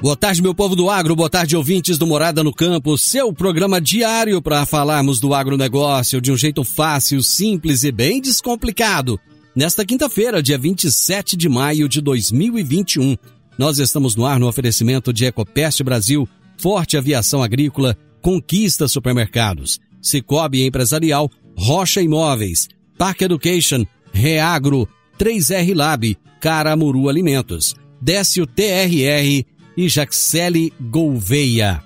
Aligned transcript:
Boa 0.00 0.16
tarde, 0.16 0.40
meu 0.40 0.54
povo 0.54 0.74
do 0.74 0.88
agro, 0.88 1.14
boa 1.14 1.28
tarde, 1.28 1.54
ouvintes 1.54 1.98
do 1.98 2.06
Morada 2.06 2.42
no 2.42 2.54
Campo, 2.54 2.96
seu 2.96 3.30
programa 3.34 3.78
diário 3.78 4.40
para 4.40 4.64
falarmos 4.64 5.20
do 5.20 5.34
agronegócio 5.34 6.22
de 6.22 6.32
um 6.32 6.36
jeito 6.38 6.64
fácil, 6.64 7.22
simples 7.22 7.84
e 7.84 7.92
bem 7.92 8.18
descomplicado. 8.18 9.20
Nesta 9.54 9.84
quinta-feira, 9.84 10.42
dia 10.42 10.56
27 10.56 11.36
de 11.36 11.50
maio 11.50 11.86
de 11.86 12.00
2021, 12.00 13.14
nós 13.58 13.78
estamos 13.78 14.16
no 14.16 14.24
ar 14.24 14.40
no 14.40 14.48
oferecimento 14.48 15.12
de 15.12 15.26
Ecopest 15.26 15.82
Brasil, 15.82 16.26
Forte 16.56 16.96
Aviação 16.96 17.42
Agrícola, 17.42 17.94
Conquista 18.22 18.88
Supermercados, 18.88 19.78
Cicobi 20.00 20.64
Empresarial, 20.64 21.30
Rocha 21.54 22.00
Imóveis, 22.00 22.68
Park 22.96 23.20
Education, 23.20 23.84
Reagro, 24.14 24.88
3R 25.18 25.74
Lab, 25.74 26.16
Caramuru 26.40 27.06
Alimentos, 27.10 27.74
Décio 28.00 28.46
TRR 28.46 29.44
e 29.80 29.88
Jaxele 29.88 30.74
Gouveia. 30.78 31.82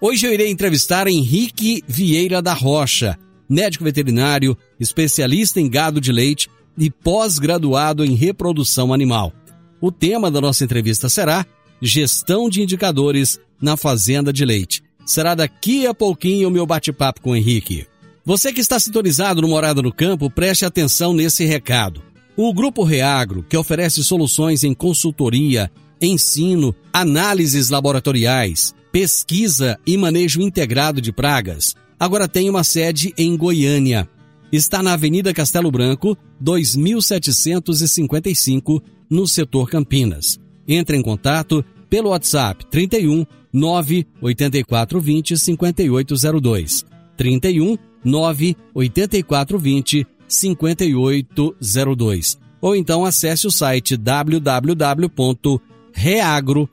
Hoje 0.00 0.24
eu 0.24 0.32
irei 0.32 0.52
entrevistar 0.52 1.08
Henrique 1.08 1.82
Vieira 1.84 2.40
da 2.40 2.52
Rocha, 2.52 3.18
médico 3.48 3.82
veterinário, 3.82 4.56
especialista 4.78 5.60
em 5.60 5.68
gado 5.68 6.00
de 6.00 6.12
leite 6.12 6.48
e 6.78 6.88
pós-graduado 6.88 8.04
em 8.04 8.14
reprodução 8.14 8.92
animal. 8.92 9.32
O 9.80 9.90
tema 9.90 10.30
da 10.30 10.40
nossa 10.40 10.62
entrevista 10.62 11.08
será 11.08 11.44
Gestão 11.82 12.48
de 12.48 12.62
Indicadores 12.62 13.40
na 13.60 13.76
Fazenda 13.76 14.32
de 14.32 14.44
Leite. 14.44 14.84
Será 15.04 15.34
daqui 15.34 15.88
a 15.88 15.92
pouquinho 15.92 16.46
o 16.46 16.52
meu 16.52 16.64
bate-papo 16.64 17.20
com 17.20 17.32
o 17.32 17.36
Henrique. 17.36 17.84
Você 18.24 18.52
que 18.52 18.60
está 18.60 18.78
sintonizado 18.78 19.42
no 19.42 19.48
Morada 19.48 19.82
no 19.82 19.92
Campo, 19.92 20.30
preste 20.30 20.64
atenção 20.64 21.12
nesse 21.12 21.44
recado. 21.44 22.00
O 22.36 22.54
Grupo 22.54 22.84
Reagro, 22.84 23.42
que 23.42 23.56
oferece 23.56 24.04
soluções 24.04 24.62
em 24.62 24.72
consultoria, 24.72 25.68
ensino, 26.00 26.72
análises 26.92 27.70
laboratoriais, 27.70 28.72
pesquisa 28.92 29.76
e 29.86 29.96
manejo 29.96 30.40
integrado 30.40 31.00
de 31.00 31.12
pragas, 31.12 31.74
agora 31.98 32.28
tem 32.28 32.48
uma 32.48 32.62
sede 32.62 33.12
em 33.18 33.36
Goiânia. 33.36 34.08
Está 34.52 34.80
na 34.82 34.92
Avenida 34.92 35.34
Castelo 35.34 35.70
Branco, 35.70 36.18
2755, 36.40 38.82
no 39.10 39.26
setor 39.26 39.68
Campinas. 39.68 40.38
Entre 40.66 40.96
em 40.96 41.02
contato 41.02 41.62
pelo 41.90 42.08
WhatsApp 42.10 42.64
31 42.66 43.26
98420 43.52 45.36
5802. 45.36 46.86
31 47.16 47.76
98420 48.04 50.06
5802. 50.28 52.38
Ou 52.60 52.76
então 52.76 53.04
acesse 53.04 53.46
o 53.46 53.50
site 53.50 53.96
www 53.96 55.60
reagro.com.br. 55.94 56.68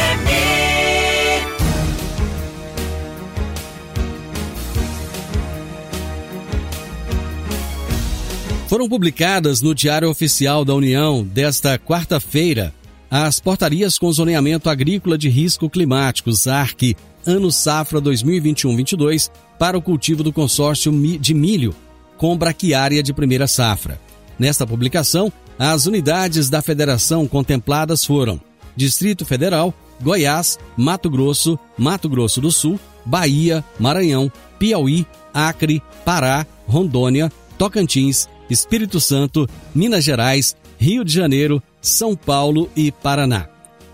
Foram 8.71 8.89
publicadas 8.89 9.61
no 9.61 9.75
Diário 9.75 10.09
Oficial 10.09 10.65
da 10.65 10.73
União 10.73 11.25
desta 11.25 11.77
quarta-feira 11.77 12.73
as 13.11 13.41
portarias 13.41 13.99
com 13.99 14.13
zoneamento 14.13 14.71
agrícola 14.71 15.19
de 15.19 15.29
risco 15.29 15.69
climático, 15.69 16.31
ZARC, 16.33 16.97
ano 17.27 17.51
safra 17.51 18.01
2021-22, 18.01 19.29
para 19.59 19.77
o 19.77 19.83
cultivo 19.83 20.23
do 20.23 20.33
consórcio 20.33 20.93
de 21.19 21.35
milho 21.35 21.75
com 22.17 22.39
braquiária 22.39 23.03
de 23.03 23.13
primeira 23.13 23.49
safra. 23.49 24.01
Nesta 24.39 24.65
publicação, 24.65 25.33
as 25.59 25.87
unidades 25.87 26.49
da 26.49 26.63
federação 26.63 27.27
contempladas 27.27 28.05
foram 28.05 28.41
Distrito 28.77 29.25
Federal, 29.25 29.75
Goiás, 30.01 30.61
Mato 30.77 31.11
Grosso, 31.11 31.59
Mato 31.77 32.09
Grosso 32.09 32.41
do 32.41 32.53
Sul, 32.53 32.79
Bahia, 33.05 33.65
Maranhão, 33.81 34.31
Piauí, 34.61 35.05
Acre, 35.35 35.83
Pará, 36.05 36.47
Rondônia, 36.69 37.33
Tocantins, 37.59 38.29
Espírito 38.51 39.01
Santo, 39.01 39.49
Minas 39.75 40.05
Gerais, 40.05 40.57
Rio 40.79 41.05
de 41.05 41.13
Janeiro, 41.13 41.63
São 41.81 42.17
Paulo 42.17 42.69
e 42.77 42.91
Paraná. 42.91 43.49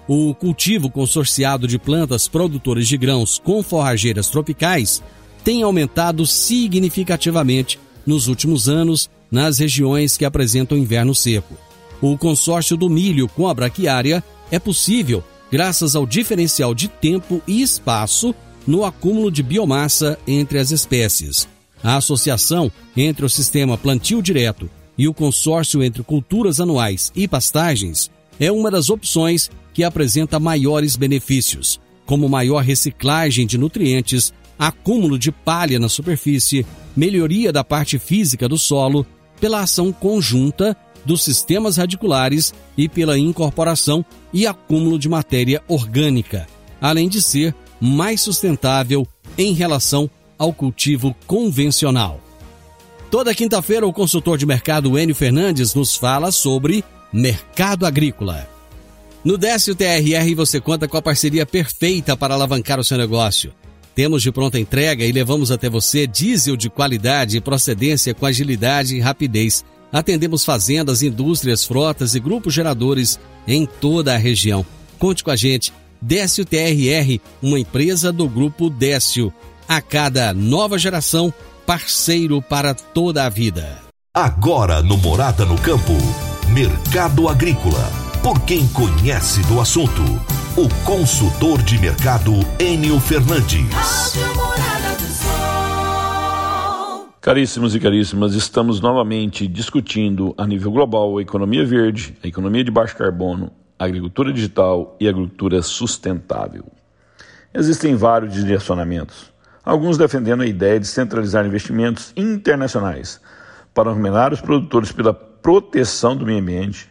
O 0.09 0.34
cultivo 0.34 0.89
consorciado 0.89 1.67
de 1.67 1.78
plantas 1.78 2.28
produtoras 2.28 2.87
de 2.87 2.97
grãos 2.97 3.39
com 3.39 3.62
forrageiras 3.62 4.28
tropicais 4.28 5.03
tem 5.44 5.62
aumentado 5.62 6.27
significativamente 6.27 7.78
nos 8.06 8.28
últimos 8.28 8.69
anos 8.69 9.11
nas 9.31 9.59
regiões 9.59 10.17
que 10.17 10.25
apresentam 10.25 10.78
inverno 10.78 11.15
seco. 11.15 11.55
O 12.00 12.17
consórcio 12.17 12.77
do 12.77 12.88
milho 12.88 13.28
com 13.28 13.49
a 13.49 13.55
braquiária 13.55 14.23
é 14.50 14.59
possível 14.59 15.25
graças 15.50 15.97
ao 15.97 16.06
diferencial 16.06 16.75
de 16.75 16.88
tempo 16.88 17.43
e 17.47 17.62
espaço 17.62 18.35
no 18.67 18.85
acúmulo 18.85 19.31
de 19.31 19.43
biomassa 19.43 20.19
entre 20.26 20.59
as 20.59 20.70
espécies. 20.70 21.49
A 21.87 21.99
associação 21.99 22.69
entre 22.97 23.25
o 23.25 23.31
sistema 23.31 23.79
plantio 23.79 24.21
direto 24.21 24.69
e 24.99 25.06
o 25.06 25.15
consórcio 25.15 25.85
entre 25.85 26.03
culturas 26.03 26.61
anuais 26.61 27.12
e 27.15 27.29
pastagens 27.29 28.11
é 28.41 28.50
uma 28.50 28.73
das 28.73 28.91
opções 28.91 29.49
que 29.73 29.85
apresenta 29.85 30.41
maiores 30.41 30.97
benefícios, 30.97 31.81
como 32.05 32.29
maior 32.29 32.65
reciclagem 32.65 33.47
de 33.47 33.56
nutrientes, 33.56 34.35
acúmulo 34.59 35.17
de 35.17 35.31
palha 35.31 35.79
na 35.79 35.88
superfície, 35.88 36.67
melhoria 36.97 37.53
da 37.53 37.62
parte 37.62 38.00
física 38.00 38.49
do 38.49 38.59
solo, 38.59 39.06
pela 39.41 39.61
ação 39.61 39.93
conjunta 39.93 40.77
dos 41.05 41.23
sistemas 41.23 41.77
radiculares 41.77 42.53
e 42.77 42.88
pela 42.88 43.17
incorporação 43.17 44.05
e 44.33 44.44
acúmulo 44.44 44.99
de 44.99 45.09
matéria 45.09 45.62
orgânica, 45.69 46.49
além 46.81 47.09
de 47.09 47.23
ser 47.23 47.55
mais 47.81 48.23
sustentável 48.23 49.06
em 49.38 49.53
relação 49.53 50.11
ao 50.38 50.53
cultivo 50.53 51.15
convencional. 51.27 52.21
Toda 53.11 53.35
quinta-feira, 53.35 53.87
o 53.87 53.93
consultor 53.93 54.37
de 54.37 54.47
mercado 54.47 54.99
Enio 54.99 55.15
Fernandes 55.15 55.75
nos 55.75 55.97
fala 55.97 56.33
sobre 56.33 56.85
mercado 57.12 57.87
agrícola. 57.87 58.49
No 59.25 59.38
Décio 59.38 59.75
TRR 59.75 60.35
você 60.37 60.61
conta 60.61 60.87
com 60.87 60.97
a 60.97 61.03
parceria 61.03 61.47
perfeita 61.47 62.17
para 62.17 62.35
alavancar 62.35 62.79
o 62.79 62.85
seu 62.85 62.99
negócio. 62.99 63.53
Temos 63.94 64.23
de 64.23 64.31
pronta 64.31 64.59
entrega 64.59 65.05
e 65.05 65.11
levamos 65.11 65.50
até 65.50 65.71
você 65.71 66.06
diesel 66.06 66.56
de 66.56 66.69
qualidade 66.69 67.37
e 67.37 67.41
procedência 67.41 68.12
com 68.12 68.27
agilidade 68.27 68.94
e 68.94 69.00
rapidez. 69.00 69.65
Atendemos 69.91 70.44
fazendas, 70.44 71.03
indústrias, 71.03 71.65
frotas 71.65 72.15
e 72.15 72.21
grupos 72.21 72.53
geradores 72.53 73.19
em 73.49 73.65
toda 73.65 74.15
a 74.15 74.19
região. 74.19 74.67
Conte 74.99 75.25
com 75.25 75.31
a 75.31 75.37
gente. 75.37 75.73
Décio 76.00 76.44
TRR, 76.44 77.19
uma 77.43 77.59
empresa 77.59 78.12
do 78.12 78.29
grupo 78.29 78.69
Décio 78.69 79.33
a 79.68 79.80
cada 79.80 80.32
nova 80.32 80.78
geração, 80.78 81.32
parceiro 81.64 82.40
para 82.40 82.74
toda 82.74 83.24
a 83.24 83.28
vida. 83.28 83.78
Agora 84.14 84.82
no 84.82 84.96
Morada 84.96 85.44
no 85.44 85.60
Campo, 85.60 85.92
Mercado 86.48 87.28
Agrícola. 87.28 87.84
Por 88.22 88.40
quem 88.42 88.66
conhece 88.68 89.42
do 89.42 89.60
assunto, 89.60 90.02
o 90.56 90.68
consultor 90.84 91.62
de 91.62 91.78
mercado 91.78 92.32
Enio 92.58 92.98
Fernandes. 92.98 94.14
Caríssimos 97.20 97.74
e 97.74 97.80
caríssimas, 97.80 98.34
estamos 98.34 98.80
novamente 98.80 99.48
discutindo 99.48 100.32
a 100.38 100.46
nível 100.46 100.70
global 100.70 101.18
a 101.18 101.22
economia 101.22 101.66
verde, 101.66 102.16
a 102.22 102.28
economia 102.28 102.62
de 102.62 102.70
baixo 102.70 102.96
carbono, 102.96 103.50
a 103.76 103.84
agricultura 103.84 104.32
digital 104.32 104.96
e 105.00 105.06
a 105.06 105.10
agricultura 105.10 105.60
sustentável. 105.60 106.64
Existem 107.52 107.96
vários 107.96 108.32
direcionamentos, 108.32 109.32
alguns 109.66 109.98
defendendo 109.98 110.44
a 110.44 110.46
ideia 110.46 110.78
de 110.78 110.86
centralizar 110.86 111.44
investimentos 111.44 112.12
internacionais 112.16 113.20
para 113.74 113.92
remunerar 113.92 114.32
os 114.32 114.40
produtores 114.40 114.92
pela 114.92 115.12
proteção 115.12 116.16
do 116.16 116.24
meio 116.24 116.38
ambiente, 116.38 116.88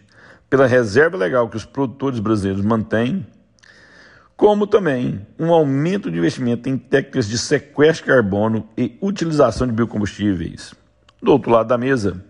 pela 0.50 0.68
reserva 0.68 1.16
legal 1.16 1.48
que 1.48 1.56
os 1.56 1.64
produtores 1.64 2.20
brasileiros 2.20 2.66
mantêm, 2.66 3.26
como 4.36 4.68
também 4.68 5.26
um 5.40 5.54
aumento 5.54 6.12
de 6.12 6.18
investimento 6.18 6.68
em 6.68 6.78
técnicas 6.78 7.30
de 7.30 7.38
sequestro 7.38 8.06
de 8.06 8.12
carbono 8.12 8.68
e 8.78 8.98
utilização 9.02 9.66
de 9.66 9.72
biocombustíveis. 9.72 10.76
Do 11.24 11.32
outro 11.32 11.52
lado 11.52 11.68
da 11.68 11.78
mesa, 11.78 12.22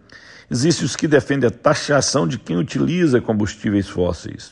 existem 0.50 0.86
os 0.86 0.96
que 0.96 1.08
defendem 1.08 1.48
a 1.48 1.52
taxação 1.52 2.28
de 2.28 2.38
quem 2.38 2.56
utiliza 2.56 3.20
combustíveis 3.20 3.90
fósseis, 3.90 4.52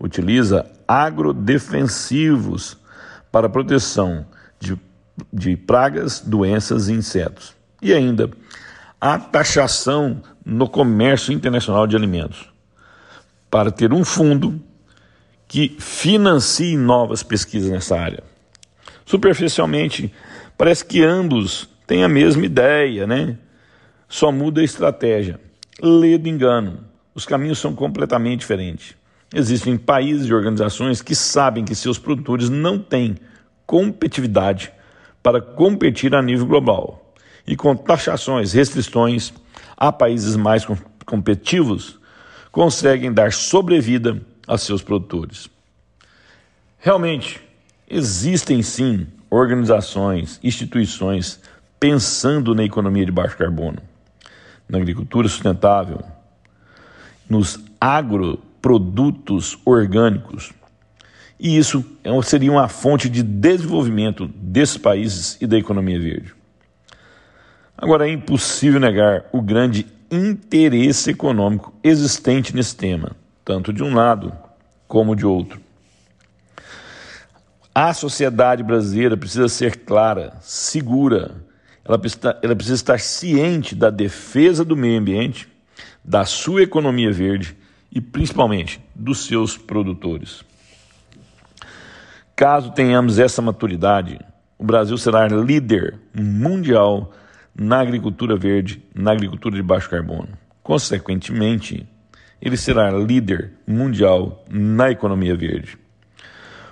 utiliza 0.00 0.64
agrodefensivos 0.88 2.78
para 3.30 3.50
proteção 3.50 4.24
de, 5.32 5.56
pragas, 5.56 6.20
doenças 6.20 6.88
e 6.88 6.92
insetos. 6.92 7.54
E 7.80 7.92
ainda 7.92 8.30
a 9.00 9.18
taxação 9.18 10.22
no 10.44 10.68
comércio 10.68 11.32
internacional 11.32 11.86
de 11.86 11.96
alimentos, 11.96 12.48
para 13.50 13.70
ter 13.70 13.92
um 13.92 14.04
fundo 14.04 14.60
que 15.48 15.76
financie 15.78 16.76
novas 16.76 17.22
pesquisas 17.22 17.70
nessa 17.70 17.98
área. 17.98 18.22
Superficialmente, 19.04 20.12
parece 20.58 20.84
que 20.84 21.02
ambos 21.04 21.68
têm 21.86 22.02
a 22.02 22.08
mesma 22.08 22.44
ideia, 22.44 23.06
né? 23.06 23.38
Só 24.08 24.32
muda 24.32 24.60
a 24.60 24.64
estratégia. 24.64 25.38
Lê 25.80 26.18
do 26.18 26.28
engano. 26.28 26.84
Os 27.14 27.24
caminhos 27.24 27.58
são 27.58 27.74
completamente 27.74 28.40
diferentes. 28.40 28.94
Existem 29.34 29.76
países 29.76 30.26
e 30.26 30.34
organizações 30.34 31.02
que 31.02 31.14
sabem 31.14 31.64
que 31.64 31.74
seus 31.74 31.98
produtores 31.98 32.48
não 32.48 32.78
têm 32.78 33.16
competitividade 33.64 34.72
para 35.26 35.40
competir 35.40 36.14
a 36.14 36.22
nível 36.22 36.46
global 36.46 37.12
e 37.44 37.56
com 37.56 37.74
taxações, 37.74 38.52
restrições 38.52 39.32
a 39.76 39.90
países 39.90 40.36
mais 40.36 40.64
competitivos, 41.04 41.98
conseguem 42.52 43.12
dar 43.12 43.32
sobrevida 43.32 44.22
a 44.46 44.56
seus 44.56 44.82
produtores. 44.82 45.48
Realmente, 46.78 47.40
existem 47.90 48.62
sim 48.62 49.08
organizações, 49.28 50.38
instituições 50.44 51.40
pensando 51.80 52.54
na 52.54 52.62
economia 52.62 53.04
de 53.04 53.10
baixo 53.10 53.36
carbono, 53.36 53.82
na 54.68 54.78
agricultura 54.78 55.26
sustentável, 55.26 56.04
nos 57.28 57.58
agroprodutos 57.80 59.58
orgânicos. 59.64 60.52
E 61.38 61.56
isso 61.56 61.84
é 62.02 62.10
seria 62.22 62.50
uma 62.50 62.68
fonte 62.68 63.08
de 63.08 63.22
desenvolvimento 63.22 64.26
desses 64.26 64.78
países 64.78 65.36
e 65.40 65.46
da 65.46 65.58
economia 65.58 66.00
verde. 66.00 66.34
Agora, 67.76 68.08
é 68.08 68.12
impossível 68.12 68.80
negar 68.80 69.26
o 69.32 69.42
grande 69.42 69.86
interesse 70.10 71.10
econômico 71.10 71.74
existente 71.82 72.56
nesse 72.56 72.74
tema, 72.74 73.12
tanto 73.44 73.72
de 73.72 73.82
um 73.82 73.94
lado 73.94 74.32
como 74.88 75.14
de 75.14 75.26
outro. 75.26 75.60
A 77.74 77.92
sociedade 77.92 78.62
brasileira 78.62 79.16
precisa 79.16 79.48
ser 79.48 79.76
clara, 79.80 80.32
segura, 80.40 81.34
ela 81.84 81.98
precisa, 81.98 82.38
ela 82.42 82.56
precisa 82.56 82.74
estar 82.74 82.98
ciente 82.98 83.74
da 83.74 83.90
defesa 83.90 84.64
do 84.64 84.76
meio 84.76 84.98
ambiente, 84.98 85.46
da 86.02 86.24
sua 86.24 86.62
economia 86.62 87.12
verde 87.12 87.54
e 87.92 88.00
principalmente 88.00 88.80
dos 88.94 89.26
seus 89.26 89.58
produtores. 89.58 90.42
Caso 92.36 92.70
tenhamos 92.70 93.18
essa 93.18 93.40
maturidade, 93.40 94.20
o 94.58 94.64
Brasil 94.64 94.98
será 94.98 95.26
líder 95.26 95.98
mundial 96.14 97.10
na 97.54 97.80
agricultura 97.80 98.36
verde, 98.36 98.84
na 98.94 99.12
agricultura 99.12 99.56
de 99.56 99.62
baixo 99.62 99.88
carbono. 99.88 100.28
Consequentemente, 100.62 101.88
ele 102.38 102.58
será 102.58 102.90
líder 102.90 103.52
mundial 103.66 104.44
na 104.50 104.90
economia 104.90 105.34
verde. 105.34 105.78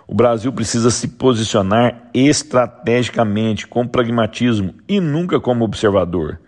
O 0.06 0.14
Brasil 0.14 0.52
precisa 0.52 0.90
se 0.90 1.08
posicionar 1.08 2.11
estrategicamente, 2.12 3.66
com 3.66 3.88
pragmatismo 3.88 4.75
e 4.87 5.00
nunca 5.00 5.40
como 5.40 5.64
observador, 5.64 6.43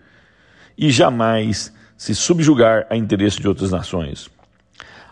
e 0.77 0.91
jamais 0.91 1.73
se 1.97 2.13
subjugar 2.13 2.85
a 2.87 2.95
interesse 2.95 3.41
de 3.41 3.47
outras 3.47 3.71
nações. 3.71 4.29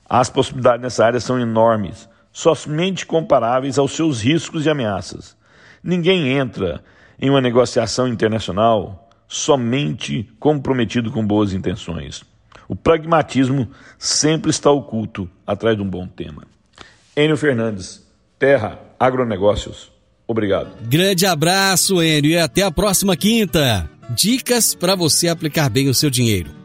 As 0.08 0.30
possibilidades 0.30 0.84
nessa 0.84 1.04
área 1.04 1.20
são 1.20 1.40
enormes, 1.40 2.08
somente 2.36 3.06
comparáveis 3.06 3.80
aos 3.80 3.94
seus 3.94 4.20
riscos 4.20 4.66
e 4.66 4.70
ameaças. 4.70 5.38
Ninguém 5.82 6.28
entra 6.34 6.84
em 7.18 7.30
uma 7.30 7.40
negociação 7.40 8.10
internacional 8.10 9.10
somente 9.26 10.30
comprometido 10.38 11.10
com 11.12 11.26
boas 11.26 11.54
intenções. 11.54 12.24
O 12.68 12.76
pragmatismo 12.76 13.70
sempre 13.98 14.52
está 14.52 14.70
oculto 14.70 15.30
atrás 15.48 15.78
de 15.78 15.82
um 15.82 15.90
bom 15.90 16.06
tema. 16.08 16.44
Enio 17.16 17.38
Fernandes, 17.38 18.06
Terra 18.38 18.80
Agronegócios. 19.00 19.90
Obrigado. 20.28 20.76
Grande 20.90 21.26
abraço, 21.26 22.04
Enio, 22.04 22.32
e 22.32 22.38
até 22.38 22.64
a 22.64 22.72
próxima 22.72 23.16
quinta. 23.16 23.90
Dicas 24.10 24.76
para 24.76 24.94
você 24.94 25.30
aplicar 25.30 25.70
bem 25.70 25.88
o 25.88 25.94
seu 25.94 26.10
dinheiro. 26.10 26.65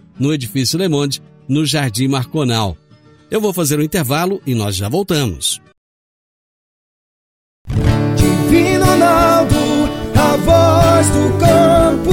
no 0.21 0.31
Edifício 0.31 0.77
Le 0.77 0.87
Monde, 0.87 1.19
no 1.49 1.65
Jardim 1.65 2.07
Marconal. 2.07 2.77
Eu 3.31 3.41
vou 3.41 3.51
fazer 3.51 3.79
um 3.79 3.81
intervalo 3.81 4.39
e 4.45 4.53
nós 4.53 4.75
já 4.75 4.87
voltamos. 4.87 5.59
Divino 8.15 8.85
Ronaldo 8.85 9.55
a 10.15 10.37
voz 10.37 11.07
do 11.09 11.39
campo. 11.39 12.11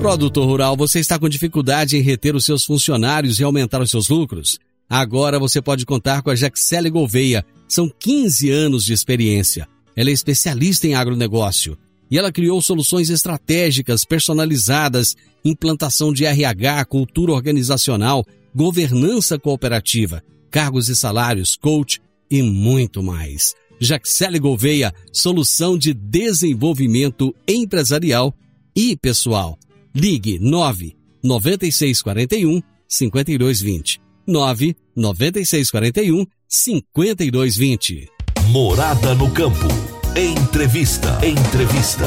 Produtor 0.00 0.46
rural, 0.46 0.76
você 0.76 1.00
está 1.00 1.18
com 1.18 1.26
dificuldade 1.30 1.96
em 1.96 2.02
reter 2.02 2.36
os 2.36 2.44
seus 2.44 2.66
funcionários 2.66 3.40
e 3.40 3.44
aumentar 3.44 3.80
os 3.80 3.90
seus 3.90 4.10
lucros? 4.10 4.58
Agora 4.90 5.38
você 5.38 5.62
pode 5.62 5.86
contar 5.86 6.20
com 6.20 6.28
a 6.28 6.34
Jaxele 6.34 6.90
Gouveia. 6.90 7.42
São 7.66 7.88
15 7.88 8.50
anos 8.50 8.84
de 8.84 8.92
experiência. 8.92 9.66
Ela 9.96 10.10
é 10.10 10.12
especialista 10.12 10.86
em 10.86 10.94
agronegócio 10.94 11.78
e 12.12 12.18
ela 12.18 12.30
criou 12.30 12.60
soluções 12.60 13.08
estratégicas 13.08 14.04
personalizadas, 14.04 15.16
implantação 15.42 16.12
de 16.12 16.26
RH, 16.26 16.84
cultura 16.84 17.32
organizacional, 17.32 18.22
governança 18.54 19.38
cooperativa, 19.38 20.22
cargos 20.50 20.90
e 20.90 20.94
salários, 20.94 21.56
coach 21.56 22.02
e 22.30 22.42
muito 22.42 23.02
mais. 23.02 23.54
Jaxele 23.80 24.38
Gouveia, 24.38 24.92
solução 25.10 25.78
de 25.78 25.94
desenvolvimento 25.94 27.34
empresarial 27.48 28.34
e 28.76 28.94
pessoal. 28.94 29.58
Ligue 29.94 30.38
9 30.38 30.94
9641 31.24 32.60
5220. 32.86 34.02
9 34.26 34.76
9641 34.94 36.26
5220. 36.46 38.06
Morada 38.50 39.14
no 39.14 39.30
campo. 39.30 39.91
Entrevista. 40.14 41.08
Entrevista. 41.26 42.04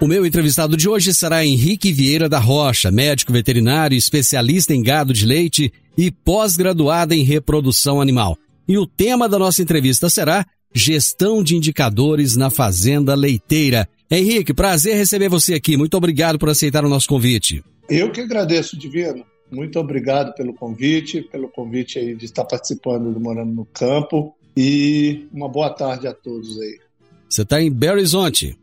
O 0.00 0.06
meu 0.06 0.24
entrevistado 0.24 0.78
de 0.78 0.88
hoje 0.88 1.12
será 1.12 1.44
Henrique 1.44 1.92
Vieira 1.92 2.26
da 2.26 2.38
Rocha, 2.38 2.90
médico 2.90 3.30
veterinário, 3.34 3.94
especialista 3.94 4.72
em 4.72 4.82
gado 4.82 5.12
de 5.12 5.26
leite 5.26 5.70
e 5.94 6.10
pós-graduado 6.10 7.12
em 7.12 7.22
reprodução 7.22 8.00
animal. 8.00 8.38
E 8.66 8.78
o 8.78 8.86
tema 8.86 9.28
da 9.28 9.38
nossa 9.38 9.60
entrevista 9.60 10.08
será 10.08 10.46
Gestão 10.74 11.42
de 11.42 11.54
Indicadores 11.54 12.34
na 12.34 12.48
Fazenda 12.48 13.14
Leiteira. 13.14 13.86
Henrique, 14.10 14.54
prazer 14.54 14.96
receber 14.96 15.28
você 15.28 15.52
aqui. 15.52 15.76
Muito 15.76 15.98
obrigado 15.98 16.38
por 16.38 16.48
aceitar 16.48 16.82
o 16.82 16.88
nosso 16.88 17.08
convite. 17.08 17.62
Eu 17.90 18.10
que 18.10 18.22
agradeço, 18.22 18.74
Divino. 18.74 19.22
Muito 19.50 19.78
obrigado 19.78 20.34
pelo 20.34 20.54
convite, 20.54 21.20
pelo 21.22 21.48
convite 21.48 21.98
aí 21.98 22.14
de 22.14 22.24
estar 22.24 22.44
participando 22.44 23.12
do 23.12 23.20
Morando 23.20 23.52
no 23.52 23.66
Campo. 23.66 24.34
E 24.60 25.28
uma 25.32 25.48
boa 25.48 25.70
tarde 25.70 26.08
a 26.08 26.12
todos 26.12 26.60
aí. 26.60 26.80
Você 27.28 27.42
está 27.42 27.62
em 27.62 27.70
Belo 27.70 27.98
Horizonte? 27.98 28.58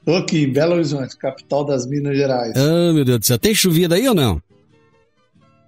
Estou 0.00 0.16
aqui 0.16 0.42
em 0.42 0.52
Belo 0.52 0.72
Horizonte, 0.72 1.16
capital 1.16 1.64
das 1.64 1.86
Minas 1.86 2.16
Gerais. 2.16 2.52
Ah, 2.56 2.92
meu 2.92 3.04
Deus 3.04 3.20
do 3.20 3.26
céu. 3.26 3.38
Tem 3.38 3.54
chovido 3.54 3.94
aí 3.94 4.08
ou 4.08 4.14
não? 4.14 4.42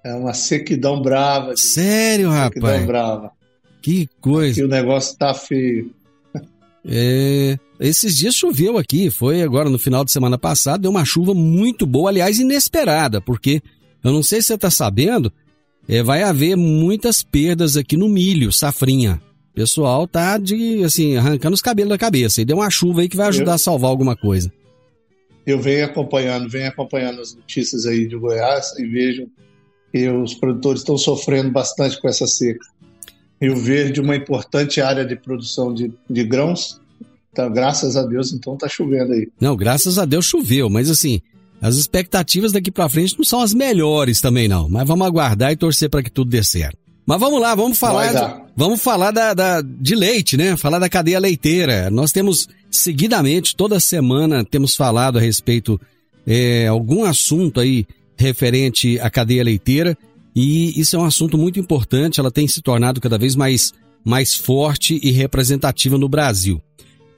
É 0.03 0.13
uma 0.15 0.35
sequidão 0.35 1.01
brava. 1.01 1.57
Sério, 1.57 2.29
rapaz? 2.29 2.55
Sequidão 2.55 2.87
brava. 2.87 3.31
Que 3.81 4.09
coisa. 4.21 4.61
E 4.61 4.65
o 4.65 4.69
negócio 4.69 5.17
tá 5.17 5.33
feio. 5.33 5.95
É, 6.85 7.57
esses 7.79 8.17
dias 8.17 8.35
choveu 8.35 8.77
aqui, 8.77 9.11
foi 9.11 9.43
agora 9.43 9.71
no 9.71 9.79
final 9.79 10.05
de 10.05 10.11
semana 10.11 10.37
passado, 10.37 10.83
deu 10.83 10.91
uma 10.91 11.05
chuva 11.05 11.33
muito 11.33 11.87
boa, 11.87 12.11
aliás, 12.11 12.41
inesperada, 12.41 13.21
porque 13.21 13.63
eu 14.03 14.11
não 14.11 14.25
sei 14.25 14.43
se 14.43 14.49
você 14.49 14.55
está 14.55 14.73
sabendo, 14.73 15.33
é, 15.89 16.03
vai 16.03 16.23
haver 16.23 16.57
muitas 16.57 17.23
perdas 17.23 17.77
aqui 17.77 17.97
no 17.97 18.09
milho, 18.09 18.53
safrinha. 18.53 19.21
O 19.53 19.55
pessoal 19.55 20.07
tá 20.09 20.37
de, 20.37 20.83
assim, 20.83 21.17
arrancando 21.17 21.55
os 21.55 21.63
cabelos 21.63 21.91
da 21.91 21.99
cabeça. 21.99 22.41
E 22.41 22.45
deu 22.45 22.57
uma 22.57 22.71
chuva 22.71 23.03
aí 23.03 23.09
que 23.09 23.17
vai 23.17 23.29
ajudar 23.29 23.53
eu, 23.53 23.55
a 23.55 23.59
salvar 23.59 23.91
alguma 23.91 24.17
coisa. 24.17 24.53
Eu 25.47 25.61
venho 25.61 25.85
acompanhando, 25.85 26.49
venho 26.49 26.69
acompanhando 26.69 27.21
as 27.21 27.35
notícias 27.35 27.87
aí 27.87 28.07
de 28.07 28.17
Goiás 28.17 28.73
e 28.79 28.87
vejo 28.87 29.29
que 29.93 30.09
os 30.09 30.35
produtores 30.35 30.81
estão 30.81 30.99
sofrendo 30.99 31.53
bastante 31.53 32.01
com 32.01 32.09
essa 32.09 32.27
seca. 32.27 32.67
Rio 33.41 33.57
Verde, 33.57 34.01
uma 34.01 34.17
importante 34.17 34.81
área 34.81 35.05
de 35.05 35.15
produção 35.15 35.73
de, 35.73 35.93
de 36.11 36.25
grãos. 36.25 36.81
Então, 37.31 37.53
graças 37.53 37.97
a 37.97 38.03
Deus, 38.05 38.33
então 38.33 38.57
tá 38.57 38.69
chovendo 38.69 39.13
aí. 39.13 39.29
Não, 39.41 39.57
graças 39.57 39.99
a 39.99 40.05
Deus 40.05 40.25
choveu, 40.25 40.69
mas 40.69 40.91
assim, 40.91 41.21
as 41.65 41.77
expectativas 41.77 42.53
daqui 42.53 42.71
para 42.71 42.91
frente 42.91 43.17
não 43.17 43.25
são 43.25 43.41
as 43.41 43.55
melhores 43.55 44.21
também 44.21 44.47
não, 44.47 44.69
mas 44.69 44.87
vamos 44.87 45.07
aguardar 45.07 45.51
e 45.51 45.57
torcer 45.57 45.89
para 45.89 46.03
que 46.03 46.11
tudo 46.11 46.31
dê 46.31 46.45
certo. 46.45 46.77
Mas 47.07 47.19
vamos 47.19 47.41
lá, 47.41 47.55
vamos 47.55 47.79
falar, 47.79 48.13
de, 48.13 48.43
vamos 48.55 48.83
falar 48.83 49.11
da, 49.11 49.33
da, 49.33 49.63
de 49.63 49.95
leite, 49.95 50.37
né? 50.37 50.59
Falar 50.59 50.79
da 50.79 50.91
cadeia 50.91 51.19
leiteira. 51.19 51.89
Nós 51.91 52.13
temos 52.13 52.47
seguidamente, 52.71 53.57
toda 53.57 53.81
semana, 53.81 54.45
temos 54.45 54.77
falado 54.77 55.17
a 55.17 55.23
respeito 55.23 55.81
é, 56.27 56.67
algum 56.67 57.03
assunto 57.03 57.61
aí 57.61 57.87
referente 58.15 59.01
à 59.01 59.09
cadeia 59.09 59.43
leiteira 59.43 59.97
e 60.37 60.79
isso 60.79 60.97
é 60.97 60.99
um 60.99 61.05
assunto 61.07 61.39
muito 61.39 61.59
importante. 61.59 62.21
Ela 62.21 62.31
tem 62.31 62.47
se 62.47 62.61
tornado 62.61 63.01
cada 63.01 63.17
vez 63.17 63.35
mais, 63.35 63.73
mais 64.05 64.35
forte 64.35 65.01
e 65.03 65.11
representativa 65.13 65.97
no 65.97 66.11
Brasil. 66.11 66.61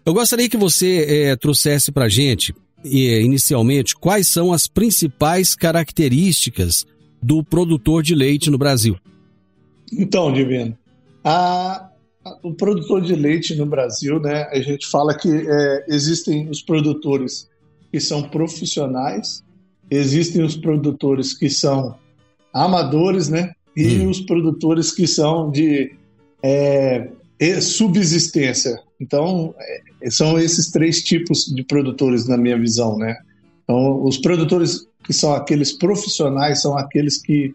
Eu 0.05 0.15
gostaria 0.15 0.49
que 0.49 0.57
você 0.57 1.05
é, 1.09 1.37
trouxesse 1.37 1.91
para 1.91 2.05
a 2.05 2.09
gente, 2.09 2.55
inicialmente, 2.85 3.95
quais 3.97 4.29
são 4.29 4.53
as 4.53 4.67
principais 4.69 5.55
características 5.55 6.85
do 7.23 7.43
produtor 7.43 8.03
de 8.03 8.15
leite 8.15 8.51
no 8.51 8.59
Brasil. 8.59 8.97
Então, 9.93 10.33
Divino, 10.33 10.77
a, 11.25 11.89
a, 12.25 12.39
o 12.43 12.55
produtor 12.55 13.01
de 13.03 13.15
leite 13.15 13.55
no 13.55 13.67
Brasil, 13.67 14.21
né, 14.21 14.45
a 14.51 14.61
gente 14.61 14.87
fala 14.87 15.17
que 15.17 15.29
é, 15.29 15.85
existem 15.89 16.49
os 16.49 16.63
produtores 16.63 17.49
que 17.91 18.01
são 18.01 18.23
profissionais, 18.29 19.43
existem 19.91 20.43
os 20.43 20.57
produtores 20.57 21.33
que 21.33 21.49
são 21.49 21.97
amadores, 22.53 23.29
né, 23.29 23.53
e 23.77 23.99
hum. 23.99 24.11
os 24.11 24.21
produtores 24.21 24.91
que 24.93 25.07
são 25.07 25.51
de 25.51 25.95
é, 26.43 27.11
subsistência. 27.61 28.81
Então, 29.01 29.55
é, 29.59 29.81
são 30.11 30.39
esses 30.39 30.71
três 30.71 31.03
tipos 31.03 31.47
de 31.47 31.65
produtores, 31.65 32.27
na 32.27 32.37
minha 32.37 32.59
visão, 32.59 32.97
né? 32.99 33.17
Então, 33.65 34.05
os 34.05 34.19
produtores 34.19 34.87
que 35.03 35.13
são 35.13 35.35
aqueles 35.35 35.73
profissionais 35.73 36.63
são 36.63 36.77
aqueles 36.77 37.21
que 37.21 37.55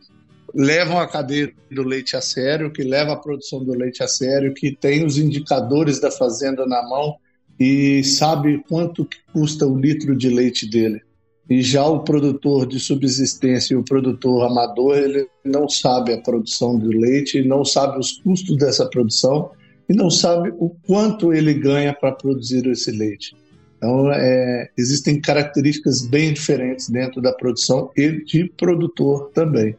levam 0.53 0.99
a 0.99 1.07
cadeia 1.07 1.53
do 1.69 1.83
leite 1.83 2.15
a 2.15 2.21
sério, 2.21 2.71
que 2.71 2.83
levam 2.83 3.13
a 3.13 3.17
produção 3.17 3.63
do 3.63 3.73
leite 3.73 4.03
a 4.03 4.07
sério, 4.07 4.53
que 4.53 4.75
tem 4.75 5.05
os 5.05 5.17
indicadores 5.17 5.99
da 5.99 6.11
fazenda 6.11 6.65
na 6.65 6.81
mão 6.87 7.15
e 7.59 8.03
sabe 8.03 8.63
quanto 8.67 9.07
custa 9.31 9.65
o 9.65 9.77
litro 9.77 10.15
de 10.15 10.29
leite 10.29 10.69
dele. 10.69 11.01
E 11.49 11.61
já 11.61 11.85
o 11.85 11.99
produtor 11.99 12.65
de 12.65 12.79
subsistência 12.79 13.73
e 13.73 13.77
o 13.77 13.83
produtor 13.83 14.45
amador, 14.45 14.97
ele 14.97 15.27
não 15.43 15.67
sabe 15.67 16.13
a 16.13 16.21
produção 16.21 16.77
do 16.77 16.89
leite, 16.89 17.43
não 17.43 17.65
sabe 17.65 17.99
os 17.99 18.13
custos 18.13 18.57
dessa 18.57 18.87
produção 18.89 19.51
e 19.91 19.93
não 19.93 20.09
sabe 20.09 20.53
o 20.57 20.69
quanto 20.69 21.33
ele 21.33 21.53
ganha 21.53 21.93
para 21.93 22.13
produzir 22.13 22.65
esse 22.67 22.91
leite. 22.91 23.35
Então, 23.75 24.09
é, 24.09 24.69
existem 24.77 25.19
características 25.19 26.07
bem 26.07 26.31
diferentes 26.31 26.87
dentro 26.87 27.21
da 27.21 27.33
produção 27.33 27.91
e 27.97 28.23
de 28.23 28.49
produtor 28.55 29.31
também. 29.33 29.75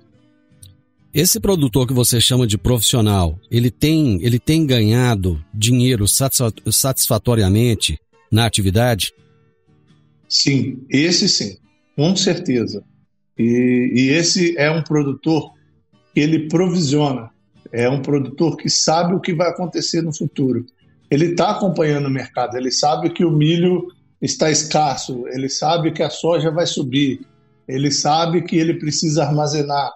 Esse 1.14 1.40
produtor 1.40 1.87
que 1.87 1.95
você 1.95 2.21
chama 2.21 2.47
de 2.47 2.59
profissional, 2.59 3.38
ele 3.50 3.71
tem, 3.71 4.23
ele 4.23 4.38
tem 4.38 4.66
ganhado 4.66 5.42
dinheiro 5.54 6.04
satisfatoriamente 6.07 7.99
na 8.31 8.45
atividade? 8.45 9.14
Sim, 10.28 10.85
esse 10.90 11.26
sim, 11.26 11.57
com 11.97 12.14
certeza. 12.14 12.85
E, 13.38 13.92
e 13.95 14.09
esse 14.11 14.59
é 14.59 14.71
um 14.71 14.83
produtor 14.83 15.52
que 16.12 16.21
ele 16.21 16.49
provisiona, 16.49 17.31
é 17.73 17.88
um 17.88 18.02
produtor 18.02 18.57
que 18.57 18.69
sabe 18.69 19.14
o 19.14 19.21
que 19.21 19.35
vai 19.35 19.49
acontecer 19.49 20.02
no 20.02 20.14
futuro. 20.14 20.67
Ele 21.11 21.26
está 21.26 21.50
acompanhando 21.50 22.07
o 22.07 22.11
mercado, 22.11 22.57
ele 22.57 22.71
sabe 22.71 23.11
que 23.11 23.25
o 23.25 23.31
milho 23.31 23.87
está 24.21 24.50
escasso, 24.50 25.26
ele 25.29 25.49
sabe 25.49 25.91
que 25.91 26.02
a 26.02 26.11
soja 26.11 26.50
vai 26.50 26.67
subir, 26.67 27.21
ele 27.67 27.91
sabe 27.91 28.43
que 28.43 28.57
ele 28.57 28.75
precisa 28.75 29.25
armazenar, 29.25 29.93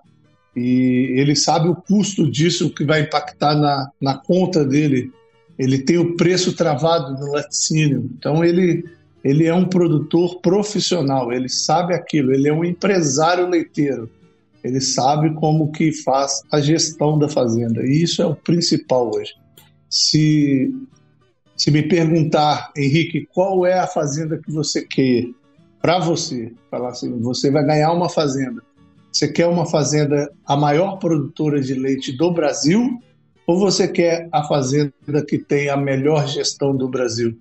e 0.56 1.12
ele 1.20 1.36
sabe 1.36 1.68
o 1.68 1.76
custo 1.76 2.30
disso 2.30 2.70
que 2.70 2.82
vai 2.82 3.02
impactar 3.02 3.54
na, 3.54 3.90
na 4.00 4.14
conta 4.16 4.64
dele. 4.64 5.12
Ele 5.58 5.78
tem 5.78 5.98
o 5.98 6.16
preço 6.16 6.54
travado 6.54 7.12
no 7.12 7.32
laticínio. 7.32 8.10
Então 8.18 8.42
ele, 8.42 8.82
ele 9.22 9.46
é 9.46 9.52
um 9.52 9.66
produtor 9.66 10.40
profissional, 10.40 11.30
ele 11.30 11.50
sabe 11.50 11.92
aquilo, 11.92 12.32
ele 12.32 12.48
é 12.48 12.52
um 12.52 12.64
empresário 12.64 13.46
leiteiro. 13.46 14.10
Ele 14.66 14.80
sabe 14.80 15.34
como 15.34 15.72
que 15.72 15.92
faz 15.92 16.42
a 16.52 16.60
gestão 16.60 17.18
da 17.18 17.28
fazenda. 17.28 17.82
E 17.82 18.02
isso 18.02 18.22
é 18.22 18.26
o 18.26 18.36
principal 18.36 19.10
hoje. 19.14 19.34
Se, 19.88 20.74
se 21.56 21.70
me 21.70 21.82
perguntar, 21.82 22.72
Henrique, 22.76 23.26
qual 23.32 23.64
é 23.64 23.78
a 23.78 23.86
fazenda 23.86 24.38
que 24.38 24.50
você 24.50 24.82
quer 24.82 25.28
para 25.80 25.98
você, 26.00 26.52
falar 26.70 26.88
assim, 26.88 27.18
você 27.20 27.50
vai 27.50 27.64
ganhar 27.64 27.92
uma 27.92 28.08
fazenda 28.08 28.62
você 29.16 29.28
quer 29.28 29.46
uma 29.46 29.64
fazenda 29.64 30.30
a 30.44 30.54
maior 30.54 30.98
produtora 30.98 31.58
de 31.58 31.72
leite 31.72 32.12
do 32.12 32.30
Brasil 32.30 33.00
ou 33.46 33.58
você 33.58 33.88
quer 33.88 34.28
a 34.30 34.44
fazenda 34.44 34.92
que 35.26 35.38
tem 35.38 35.70
a 35.70 35.76
melhor 35.76 36.28
gestão 36.28 36.76
do 36.76 36.86
Brasil? 36.86 37.34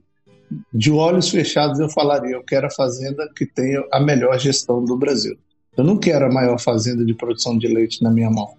De 0.74 0.90
olhos 0.90 1.30
fechados 1.30 1.78
eu 1.82 1.90
falaria, 1.90 2.36
eu 2.36 2.44
quero 2.44 2.68
a 2.68 2.72
fazenda 2.72 3.30
que 3.36 3.46
tenha 3.46 3.84
a 3.92 4.00
melhor 4.00 4.40
gestão 4.40 4.86
do 4.86 4.96
Brasil. 4.96 5.38
Eu 5.78 5.84
não 5.84 5.98
quero 5.98 6.26
a 6.26 6.32
maior 6.32 6.60
fazenda 6.60 7.04
de 7.04 7.14
produção 7.14 7.58
de 7.58 7.68
leite 7.68 8.02
na 8.02 8.12
minha 8.12 8.30
mão. 8.30 8.54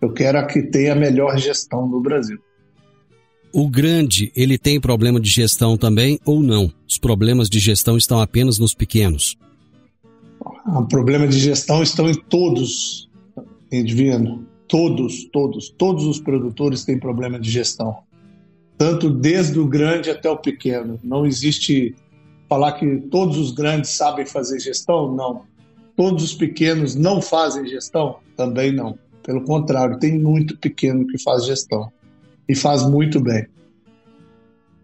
Eu 0.00 0.12
quero 0.12 0.38
a 0.38 0.44
que 0.44 0.62
tenha 0.62 0.92
a 0.92 0.96
melhor 0.96 1.36
gestão 1.38 1.88
do 1.88 2.00
Brasil. 2.00 2.38
O 3.52 3.68
grande, 3.68 4.30
ele 4.36 4.58
tem 4.58 4.78
problema 4.78 5.18
de 5.18 5.30
gestão 5.30 5.76
também 5.76 6.20
ou 6.24 6.40
não? 6.42 6.70
Os 6.86 6.98
problemas 6.98 7.48
de 7.48 7.58
gestão 7.58 7.96
estão 7.96 8.20
apenas 8.20 8.58
nos 8.58 8.74
pequenos? 8.74 9.36
O 10.66 10.84
problema 10.84 11.26
de 11.26 11.38
gestão 11.38 11.82
estão 11.82 12.10
em 12.10 12.14
todos, 12.14 13.08
Edviano. 13.72 14.46
Todos, 14.68 15.24
todos, 15.32 15.70
todos 15.70 16.04
os 16.04 16.20
produtores 16.20 16.84
têm 16.84 16.98
problema 16.98 17.40
de 17.40 17.50
gestão. 17.50 17.96
Tanto 18.76 19.08
desde 19.08 19.58
o 19.58 19.66
grande 19.66 20.10
até 20.10 20.30
o 20.30 20.36
pequeno. 20.36 21.00
Não 21.02 21.24
existe 21.24 21.96
falar 22.48 22.72
que 22.72 22.98
todos 23.10 23.38
os 23.38 23.50
grandes 23.50 23.90
sabem 23.90 24.26
fazer 24.26 24.60
gestão? 24.60 25.14
Não. 25.14 25.42
Todos 25.98 26.22
os 26.22 26.32
pequenos 26.32 26.94
não 26.94 27.20
fazem 27.20 27.66
gestão? 27.66 28.18
Também 28.36 28.72
não. 28.72 28.96
Pelo 29.20 29.42
contrário, 29.42 29.98
tem 29.98 30.16
muito 30.16 30.56
pequeno 30.56 31.04
que 31.04 31.18
faz 31.18 31.44
gestão. 31.44 31.90
E 32.48 32.54
faz 32.54 32.88
muito 32.88 33.20
bem. 33.20 33.48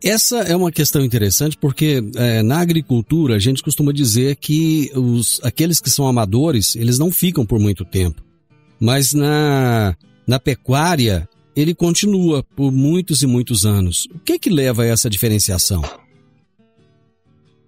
Essa 0.02 0.38
é 0.38 0.56
uma 0.56 0.72
questão 0.72 1.04
interessante 1.04 1.56
porque 1.56 2.02
é, 2.16 2.42
na 2.42 2.58
agricultura 2.58 3.36
a 3.36 3.38
gente 3.38 3.62
costuma 3.62 3.92
dizer 3.92 4.34
que 4.34 4.90
os, 4.92 5.40
aqueles 5.44 5.80
que 5.80 5.88
são 5.88 6.08
amadores 6.08 6.74
eles 6.74 6.98
não 6.98 7.12
ficam 7.12 7.46
por 7.46 7.60
muito 7.60 7.84
tempo, 7.84 8.20
mas 8.78 9.14
na, 9.14 9.96
na 10.26 10.40
pecuária 10.40 11.28
ele 11.54 11.76
continua 11.76 12.42
por 12.42 12.72
muitos 12.72 13.22
e 13.22 13.26
muitos 13.26 13.64
anos. 13.64 14.06
O 14.12 14.18
que 14.18 14.36
que 14.36 14.50
leva 14.50 14.82
a 14.82 14.86
essa 14.86 15.08
diferenciação? 15.08 15.80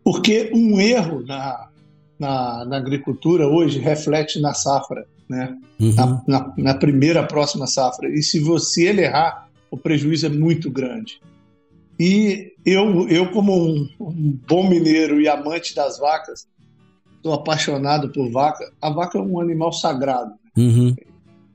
Porque 0.05 0.51
um 0.53 0.79
erro 0.81 1.25
na, 1.25 1.69
na, 2.19 2.65
na 2.65 2.77
agricultura 2.77 3.47
hoje 3.47 3.79
reflete 3.79 4.41
na 4.41 4.55
safra, 4.55 5.07
né? 5.29 5.57
Uhum. 5.79 5.95
Na, 5.95 6.23
na, 6.27 6.55
na 6.57 6.75
primeira 6.75 7.23
próxima 7.27 7.67
safra. 7.67 8.09
E 8.09 8.23
se 8.23 8.39
você 8.39 8.87
ele 8.87 9.03
errar, 9.03 9.49
o 9.71 9.77
prejuízo 9.77 10.27
é 10.27 10.29
muito 10.29 10.71
grande. 10.71 11.21
E 11.99 12.53
eu, 12.65 13.09
eu 13.09 13.31
como 13.31 13.55
um, 13.55 13.89
um 14.01 14.39
bom 14.47 14.69
mineiro 14.69 15.21
e 15.21 15.29
amante 15.29 15.75
das 15.75 15.99
vacas, 15.99 16.47
estou 17.17 17.33
apaixonado 17.33 18.11
por 18.11 18.31
vaca. 18.31 18.71
A 18.81 18.91
vaca 18.91 19.19
é 19.19 19.21
um 19.21 19.41
animal 19.41 19.73
sagrado. 19.73 20.33
Uhum. 20.57 20.95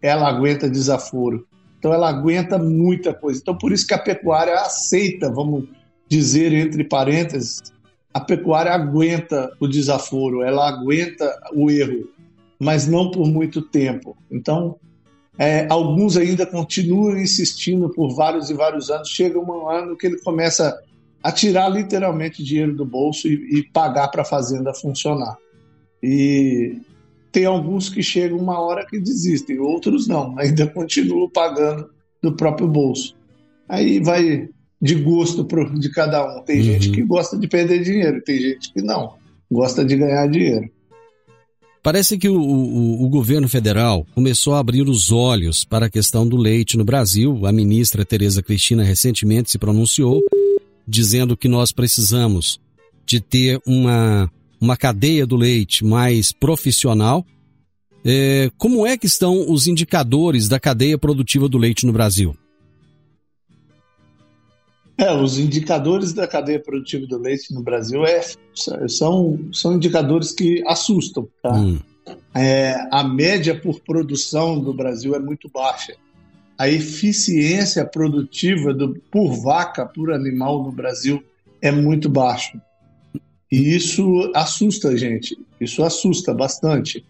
Ela 0.02 0.28
aguenta 0.28 0.70
desaforo. 0.70 1.48
Então 1.78 1.94
ela 1.94 2.10
aguenta 2.10 2.58
muita 2.58 3.14
coisa. 3.14 3.40
Então 3.40 3.58
por 3.58 3.72
isso 3.72 3.88
que 3.88 3.94
a 3.94 4.00
pecuária 4.00 4.56
aceita, 4.56 5.32
vamos 5.32 5.66
dizer 6.08 6.52
entre 6.54 6.84
parênteses, 6.84 7.62
a 8.14 8.20
pecuária 8.20 8.72
aguenta 8.72 9.52
o 9.60 9.68
desaforo, 9.68 10.42
ela 10.42 10.68
aguenta 10.68 11.40
o 11.54 11.70
erro, 11.70 12.10
mas 12.60 12.88
não 12.88 13.10
por 13.10 13.28
muito 13.28 13.62
tempo. 13.62 14.18
Então 14.30 14.78
é, 15.38 15.66
alguns 15.70 16.18
ainda 16.18 16.46
continuam 16.46 17.18
insistindo 17.18 17.90
por 17.90 18.14
vários 18.14 18.50
e 18.50 18.54
vários 18.54 18.90
anos. 18.90 19.10
Chega 19.10 19.40
um 19.40 19.70
ano 19.70 19.98
que 19.98 20.08
ele 20.08 20.20
começa 20.20 20.78
a 21.24 21.32
tirar 21.32 21.70
literalmente 21.70 22.44
dinheiro 22.44 22.76
do 22.76 22.86
bolso 22.86 23.28
e, 23.28 23.60
e 23.60 23.64
pagar 23.72 24.10
para 24.10 24.24
a 24.24 24.26
fazenda 24.26 24.74
funcionar. 24.74 25.38
E 26.04 26.78
tem 27.32 27.46
alguns 27.46 27.90
que 27.90 28.04
chegam 28.04 28.38
uma 28.38 28.60
hora 28.60 28.86
que 28.86 29.00
desistem, 29.00 29.60
outros 29.60 30.08
não, 30.08 30.38
ainda 30.38 30.68
continuam 30.70 31.30
pagando 31.30 31.90
do 32.22 32.34
próprio 32.34 32.68
bolso. 32.68 33.16
Aí 33.70 34.00
vai 34.00 34.50
de 34.82 34.96
gosto 34.96 35.46
de 35.78 35.90
cada 35.90 36.26
um. 36.26 36.44
Tem 36.44 36.58
uhum. 36.58 36.64
gente 36.64 36.92
que 36.92 37.04
gosta 37.04 37.38
de 37.38 37.48
perder 37.48 37.84
dinheiro, 37.84 38.22
tem 38.24 38.40
gente 38.40 38.74
que 38.74 38.82
não, 38.82 39.14
gosta 39.50 39.86
de 39.86 39.96
ganhar 39.96 40.28
dinheiro. 40.28 40.70
Parece 41.84 42.18
que 42.18 42.30
o, 42.30 42.40
o, 42.40 43.06
o, 43.06 43.10
governo 43.10 43.50
federal 43.50 44.06
começou 44.14 44.54
a 44.54 44.60
abrir 44.60 44.88
os 44.88 45.12
olhos 45.12 45.64
para 45.64 45.88
a 45.88 45.90
questão 45.90 46.28
do 46.28 46.38
leite 46.38 46.78
no 46.78 46.86
Brasil. 46.86 47.46
A 47.46 47.52
ministra 47.52 48.06
Tereza 48.06 48.44
Cristina 48.44 48.84
recentemente 48.84 49.50
se 49.50 49.58
pronunciou, 49.58 50.22
dizendo 50.88 51.36
que 51.36 51.48
nós 51.48 51.72
precisamos 51.72 52.60
de 53.04 53.20
ter 53.20 53.60
uma, 53.66 54.32
uma 54.60 54.78
cadeia 54.78 55.26
do 55.26 55.36
leite 55.36 55.84
mais 55.84 56.32
profissional. 56.32 57.26
É, 58.06 58.52
como 58.60 58.86
é 58.86 58.96
que 58.96 59.08
estão 59.08 59.52
os 59.52 59.66
indicadores 59.66 60.48
da 60.48 60.60
cadeia 60.60 61.00
produtiva 61.00 61.50
do 61.50 61.58
leite 61.58 61.88
no 61.88 61.94
Brasil? 61.94 62.36
É, 64.98 65.12
os 65.14 65.40
indicadores 65.40 66.14
da 66.14 66.28
cadeia 66.28 66.60
produtiva 66.60 67.08
do 67.08 67.18
leite 67.18 67.54
no 67.54 67.64
Brasil 67.64 68.06
é, 68.06 68.22
são, 68.88 69.40
são 69.52 69.74
indicadores 69.74 70.32
que 70.32 70.64
assustam. 70.68 71.28
Tá? 71.42 71.54
Hum. 71.54 71.80
É, 72.36 72.76
a 72.92 73.04
média 73.04 73.60
por 73.60 73.80
produção 73.82 74.60
do 74.60 74.74
Brasil 74.74 75.16
é 75.16 75.20
muito 75.20 75.50
baixa. 75.50 75.96
A 76.58 76.70
eficiência 76.70 77.86
produtiva 77.86 78.74
do, 78.74 78.94
por 79.12 79.34
vaca, 79.34 79.86
por 79.86 80.14
animal 80.14 80.64
no 80.64 80.72
Brasil 80.72 81.24
é 81.62 81.72
muito 81.72 82.08
baixa. 82.08 82.62
E 83.52 83.76
isso 83.76 84.32
assusta 84.34 84.90
a 84.90 84.96
gente, 84.96 85.38
isso 85.60 85.84
assusta 85.84 86.34
bastante. 86.34 87.06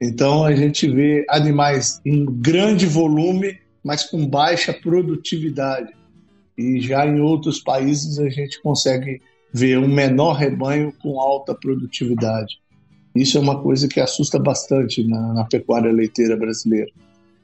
Então 0.00 0.44
a 0.44 0.54
gente 0.54 0.88
vê 0.88 1.26
animais 1.28 2.00
em 2.06 2.24
grande 2.24 2.86
volume, 2.86 3.58
mas 3.82 4.04
com 4.04 4.26
baixa 4.26 4.72
produtividade. 4.72 5.92
E 6.60 6.80
já 6.80 7.06
em 7.06 7.20
outros 7.20 7.60
países 7.60 8.18
a 8.18 8.28
gente 8.28 8.60
consegue 8.62 9.20
ver 9.52 9.78
um 9.78 9.88
menor 9.88 10.34
rebanho 10.34 10.92
com 11.00 11.18
alta 11.18 11.54
produtividade. 11.54 12.58
Isso 13.14 13.38
é 13.38 13.40
uma 13.40 13.60
coisa 13.60 13.88
que 13.88 13.98
assusta 13.98 14.38
bastante 14.38 15.02
na, 15.02 15.32
na 15.32 15.44
pecuária 15.44 15.90
leiteira 15.90 16.36
brasileira. 16.36 16.90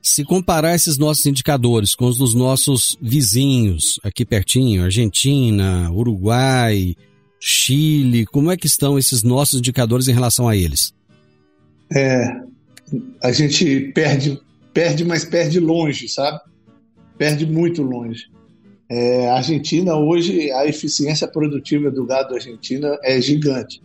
Se 0.01 0.25
comparar 0.25 0.75
esses 0.77 0.99
nossos 0.99 1.27
indicadores 1.27 1.95
com 1.95 2.07
os 2.07 2.19
dos 2.19 2.35
nossos 2.35 2.97
vizinhos, 3.01 3.99
aqui 4.05 4.25
pertinho, 4.25 4.85
Argentina, 4.85 5.91
Uruguai, 5.91 6.95
Chile, 7.41 8.25
como 8.27 8.53
é 8.53 8.57
que 8.57 8.69
estão 8.69 8.99
esses 8.99 9.25
nossos 9.25 9.59
indicadores 9.59 10.07
em 10.07 10.13
relação 10.13 10.49
a 10.49 10.57
eles? 10.57 10.95
É, 11.93 12.41
a 13.21 13.33
gente 13.33 13.93
perde, 13.93 14.41
perde, 14.73 15.05
mas 15.05 15.25
perde 15.25 15.59
longe, 15.59 16.09
sabe? 16.09 16.39
Perde 17.19 17.45
muito 17.45 17.83
longe. 17.83 18.31
É, 18.89 19.29
a 19.29 19.37
Argentina, 19.37 19.97
hoje, 19.97 20.51
a 20.53 20.67
eficiência 20.67 21.27
produtiva 21.27 21.91
do 21.91 22.07
gado 22.07 22.35
argentino 22.35 22.97
é 23.03 23.21
gigante. 23.21 23.83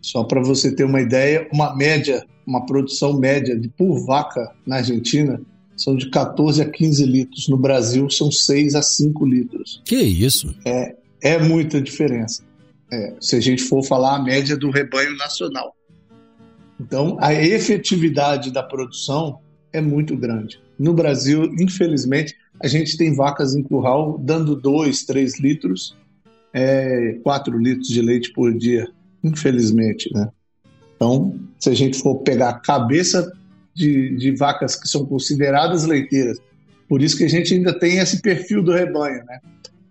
Só 0.00 0.24
para 0.24 0.42
você 0.42 0.74
ter 0.74 0.84
uma 0.84 1.00
ideia, 1.00 1.48
uma 1.52 1.74
média, 1.74 2.24
uma 2.46 2.66
produção 2.66 3.18
média 3.18 3.58
de 3.58 3.68
por 3.68 4.04
vaca 4.04 4.52
na 4.66 4.76
Argentina 4.76 5.40
são 5.76 5.96
de 5.96 6.10
14 6.10 6.62
a 6.62 6.68
15 6.68 7.04
litros. 7.04 7.48
No 7.48 7.56
Brasil, 7.56 8.08
são 8.10 8.30
6 8.30 8.74
a 8.74 8.82
5 8.82 9.24
litros. 9.24 9.82
Que 9.84 9.96
isso? 9.96 10.54
É, 10.64 10.94
é 11.22 11.38
muita 11.38 11.80
diferença. 11.80 12.44
É, 12.92 13.14
se 13.20 13.36
a 13.36 13.40
gente 13.40 13.62
for 13.62 13.82
falar 13.82 14.16
a 14.16 14.22
média 14.22 14.56
do 14.56 14.70
rebanho 14.70 15.16
nacional. 15.16 15.74
Então, 16.78 17.16
a 17.20 17.32
efetividade 17.32 18.50
da 18.50 18.62
produção 18.62 19.40
é 19.74 19.80
muito 19.80 20.16
grande. 20.16 20.60
No 20.78 20.94
Brasil, 20.94 21.52
infelizmente, 21.58 22.36
a 22.62 22.68
gente 22.68 22.96
tem 22.96 23.12
vacas 23.12 23.56
em 23.56 23.62
curral 23.62 24.16
dando 24.18 24.54
2, 24.54 25.04
3 25.04 25.40
litros, 25.40 25.96
é, 26.52 27.18
4 27.24 27.58
litros 27.58 27.88
de 27.88 28.00
leite 28.00 28.32
por 28.32 28.56
dia, 28.56 28.88
infelizmente, 29.22 30.08
né? 30.14 30.28
Então, 30.94 31.38
se 31.58 31.68
a 31.68 31.74
gente 31.74 32.00
for 32.00 32.16
pegar 32.18 32.50
a 32.50 32.60
cabeça 32.60 33.32
de, 33.74 34.16
de 34.16 34.30
vacas 34.36 34.76
que 34.76 34.88
são 34.88 35.04
consideradas 35.04 35.84
leiteiras, 35.84 36.38
por 36.88 37.02
isso 37.02 37.18
que 37.18 37.24
a 37.24 37.28
gente 37.28 37.52
ainda 37.52 37.76
tem 37.76 37.98
esse 37.98 38.22
perfil 38.22 38.62
do 38.62 38.72
rebanho, 38.72 39.24
né? 39.24 39.40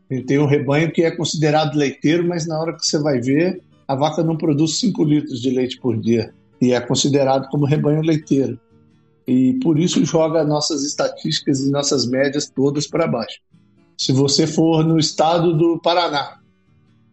A 0.09 0.13
gente 0.13 0.25
tem 0.25 0.39
um 0.39 0.45
rebanho 0.45 0.91
que 0.93 1.03
é 1.03 1.11
considerado 1.11 1.75
leiteiro, 1.75 2.25
mas 2.25 2.47
na 2.47 2.57
hora 2.57 2.73
que 2.73 2.85
você 2.85 2.97
vai 2.97 3.19
ver, 3.19 3.61
a 3.85 3.95
vaca 3.95 4.23
não 4.23 4.37
produz 4.37 4.79
5 4.79 5.03
litros 5.03 5.41
de 5.41 5.49
leite 5.49 5.77
por 5.81 5.99
dia 5.99 6.33
e 6.61 6.71
é 6.71 6.79
considerado 6.79 7.49
como 7.49 7.65
rebanho 7.65 8.01
leiteiro 8.01 8.57
e 9.27 9.53
por 9.61 9.79
isso 9.79 10.03
joga 10.05 10.43
nossas 10.43 10.83
estatísticas 10.83 11.61
e 11.61 11.71
nossas 11.71 12.05
médias 12.05 12.49
todas 12.49 12.87
para 12.87 13.07
baixo. 13.07 13.39
Se 13.97 14.11
você 14.11 14.45
for 14.45 14.85
no 14.85 14.97
estado 14.97 15.55
do 15.55 15.79
Paraná 15.79 16.39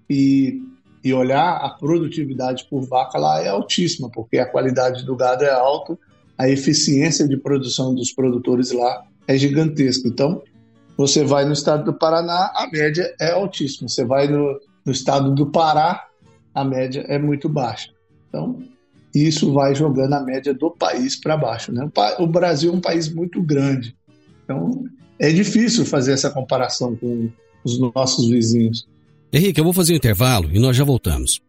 e, 0.09 0.61
e 1.05 1.13
olhar 1.13 1.57
a 1.57 1.71
produtividade 1.71 2.67
por 2.69 2.83
vaca 2.83 3.19
lá 3.19 3.43
é 3.43 3.49
altíssima, 3.49 4.11
porque 4.11 4.39
a 4.39 4.47
qualidade 4.47 5.05
do 5.05 5.15
gado 5.15 5.45
é 5.45 5.51
alta, 5.51 5.97
a 6.37 6.49
eficiência 6.49 7.29
de 7.29 7.37
produção 7.37 7.95
dos 7.95 8.13
produtores 8.13 8.73
lá 8.73 9.05
é 9.29 9.37
gigantesca. 9.37 10.09
Então, 10.09 10.43
você 10.97 11.25
vai 11.25 11.45
no 11.45 11.53
estado 11.53 11.85
do 11.85 11.95
Paraná, 11.95 12.51
a 12.55 12.69
média 12.71 13.15
é 13.21 13.31
altíssima. 13.31 13.89
Você 13.89 14.05
vai 14.05 14.27
no, 14.27 14.61
no 14.85 14.93
estado 14.93 15.35
do 15.35 15.47
Pará, 15.47 16.07
a 16.55 16.65
média 16.65 17.05
é 17.09 17.19
muito 17.19 17.49
baixa. 17.49 17.91
Então, 18.29 18.63
e 19.15 19.27
isso 19.27 19.53
vai 19.53 19.75
jogando 19.75 20.15
a 20.15 20.21
média 20.21 20.55
do 20.55 20.71
país 20.71 21.19
para 21.19 21.37
baixo. 21.37 21.73
Né? 21.73 21.89
O 22.19 22.27
Brasil 22.27 22.73
é 22.73 22.77
um 22.77 22.81
país 22.81 23.13
muito 23.13 23.43
grande, 23.43 23.95
então 24.45 24.85
é 25.19 25.31
difícil 25.31 25.85
fazer 25.85 26.13
essa 26.13 26.31
comparação 26.31 26.97
com 26.97 27.29
os 27.65 27.79
nossos 27.79 28.29
vizinhos. 28.29 28.89
Henrique, 29.33 29.61
eu 29.61 29.65
vou 29.65 29.73
fazer 29.73 29.93
um 29.93 29.97
intervalo 29.97 30.51
e 30.53 30.59
nós 30.59 30.77
já 30.77 30.85
voltamos. 30.85 31.41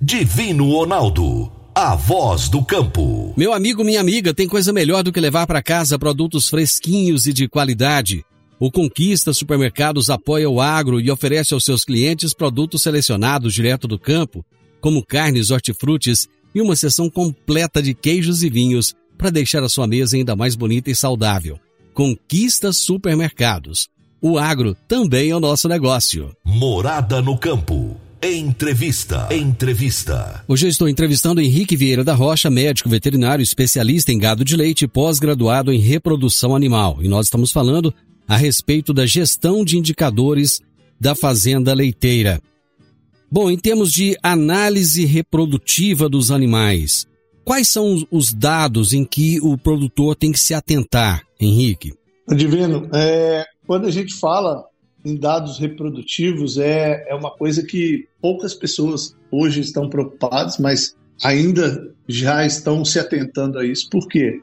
Divino 0.00 0.70
Ronaldo, 0.70 1.50
a 1.74 1.94
voz 1.94 2.48
do 2.48 2.64
campo. 2.64 3.34
Meu 3.36 3.52
amigo, 3.52 3.84
minha 3.84 4.00
amiga, 4.00 4.32
tem 4.32 4.48
coisa 4.48 4.72
melhor 4.72 5.02
do 5.02 5.12
que 5.12 5.20
levar 5.20 5.46
para 5.46 5.62
casa 5.62 5.98
produtos 5.98 6.48
fresquinhos 6.48 7.26
e 7.26 7.32
de 7.32 7.48
qualidade. 7.48 8.24
O 8.58 8.70
Conquista 8.70 9.32
Supermercados 9.32 10.08
apoia 10.10 10.48
o 10.48 10.60
agro 10.60 11.00
e 11.00 11.10
oferece 11.10 11.52
aos 11.52 11.64
seus 11.64 11.84
clientes 11.84 12.32
produtos 12.32 12.82
selecionados 12.82 13.52
direto 13.52 13.88
do 13.88 13.98
campo 13.98 14.44
como 14.84 15.02
carnes, 15.02 15.50
hortifrutis 15.50 16.28
e 16.54 16.60
uma 16.60 16.76
seção 16.76 17.08
completa 17.08 17.82
de 17.82 17.94
queijos 17.94 18.42
e 18.42 18.50
vinhos 18.50 18.94
para 19.16 19.30
deixar 19.30 19.62
a 19.62 19.68
sua 19.70 19.86
mesa 19.86 20.14
ainda 20.14 20.36
mais 20.36 20.54
bonita 20.54 20.90
e 20.90 20.94
saudável. 20.94 21.58
Conquista 21.94 22.70
Supermercados. 22.70 23.88
O 24.20 24.38
agro 24.38 24.76
também 24.86 25.30
é 25.30 25.34
o 25.34 25.40
nosso 25.40 25.70
negócio. 25.70 26.36
Morada 26.44 27.22
no 27.22 27.38
campo. 27.38 27.96
Entrevista. 28.22 29.26
Entrevista. 29.30 30.44
Hoje 30.46 30.66
eu 30.66 30.70
estou 30.70 30.86
entrevistando 30.86 31.40
Henrique 31.40 31.78
Vieira 31.78 32.04
da 32.04 32.12
Rocha, 32.12 32.50
médico 32.50 32.90
veterinário, 32.90 33.42
especialista 33.42 34.12
em 34.12 34.18
gado 34.18 34.44
de 34.44 34.54
leite 34.54 34.84
e 34.84 34.88
pós-graduado 34.88 35.72
em 35.72 35.78
reprodução 35.78 36.54
animal. 36.54 36.98
E 37.00 37.08
nós 37.08 37.28
estamos 37.28 37.50
falando 37.50 37.94
a 38.28 38.36
respeito 38.36 38.92
da 38.92 39.06
gestão 39.06 39.64
de 39.64 39.78
indicadores 39.78 40.60
da 41.00 41.14
fazenda 41.14 41.72
leiteira. 41.72 42.38
Bom, 43.30 43.50
em 43.50 43.58
termos 43.58 43.92
de 43.92 44.16
análise 44.22 45.04
reprodutiva 45.04 46.08
dos 46.08 46.30
animais, 46.30 47.06
quais 47.44 47.68
são 47.68 48.06
os 48.10 48.32
dados 48.32 48.92
em 48.92 49.04
que 49.04 49.40
o 49.40 49.58
produtor 49.58 50.14
tem 50.14 50.30
que 50.32 50.40
se 50.40 50.54
atentar, 50.54 51.22
Henrique? 51.40 51.94
Divino, 52.28 52.88
é, 52.94 53.44
quando 53.66 53.86
a 53.86 53.90
gente 53.90 54.14
fala 54.14 54.64
em 55.04 55.16
dados 55.16 55.58
reprodutivos, 55.58 56.56
é, 56.56 57.04
é 57.08 57.14
uma 57.14 57.30
coisa 57.30 57.62
que 57.62 58.08
poucas 58.20 58.54
pessoas 58.54 59.14
hoje 59.30 59.60
estão 59.60 59.90
preocupadas, 59.90 60.58
mas 60.58 60.96
ainda 61.22 61.92
já 62.08 62.46
estão 62.46 62.84
se 62.84 62.98
atentando 62.98 63.58
a 63.58 63.66
isso. 63.66 63.88
Por 63.90 64.08
quê? 64.08 64.40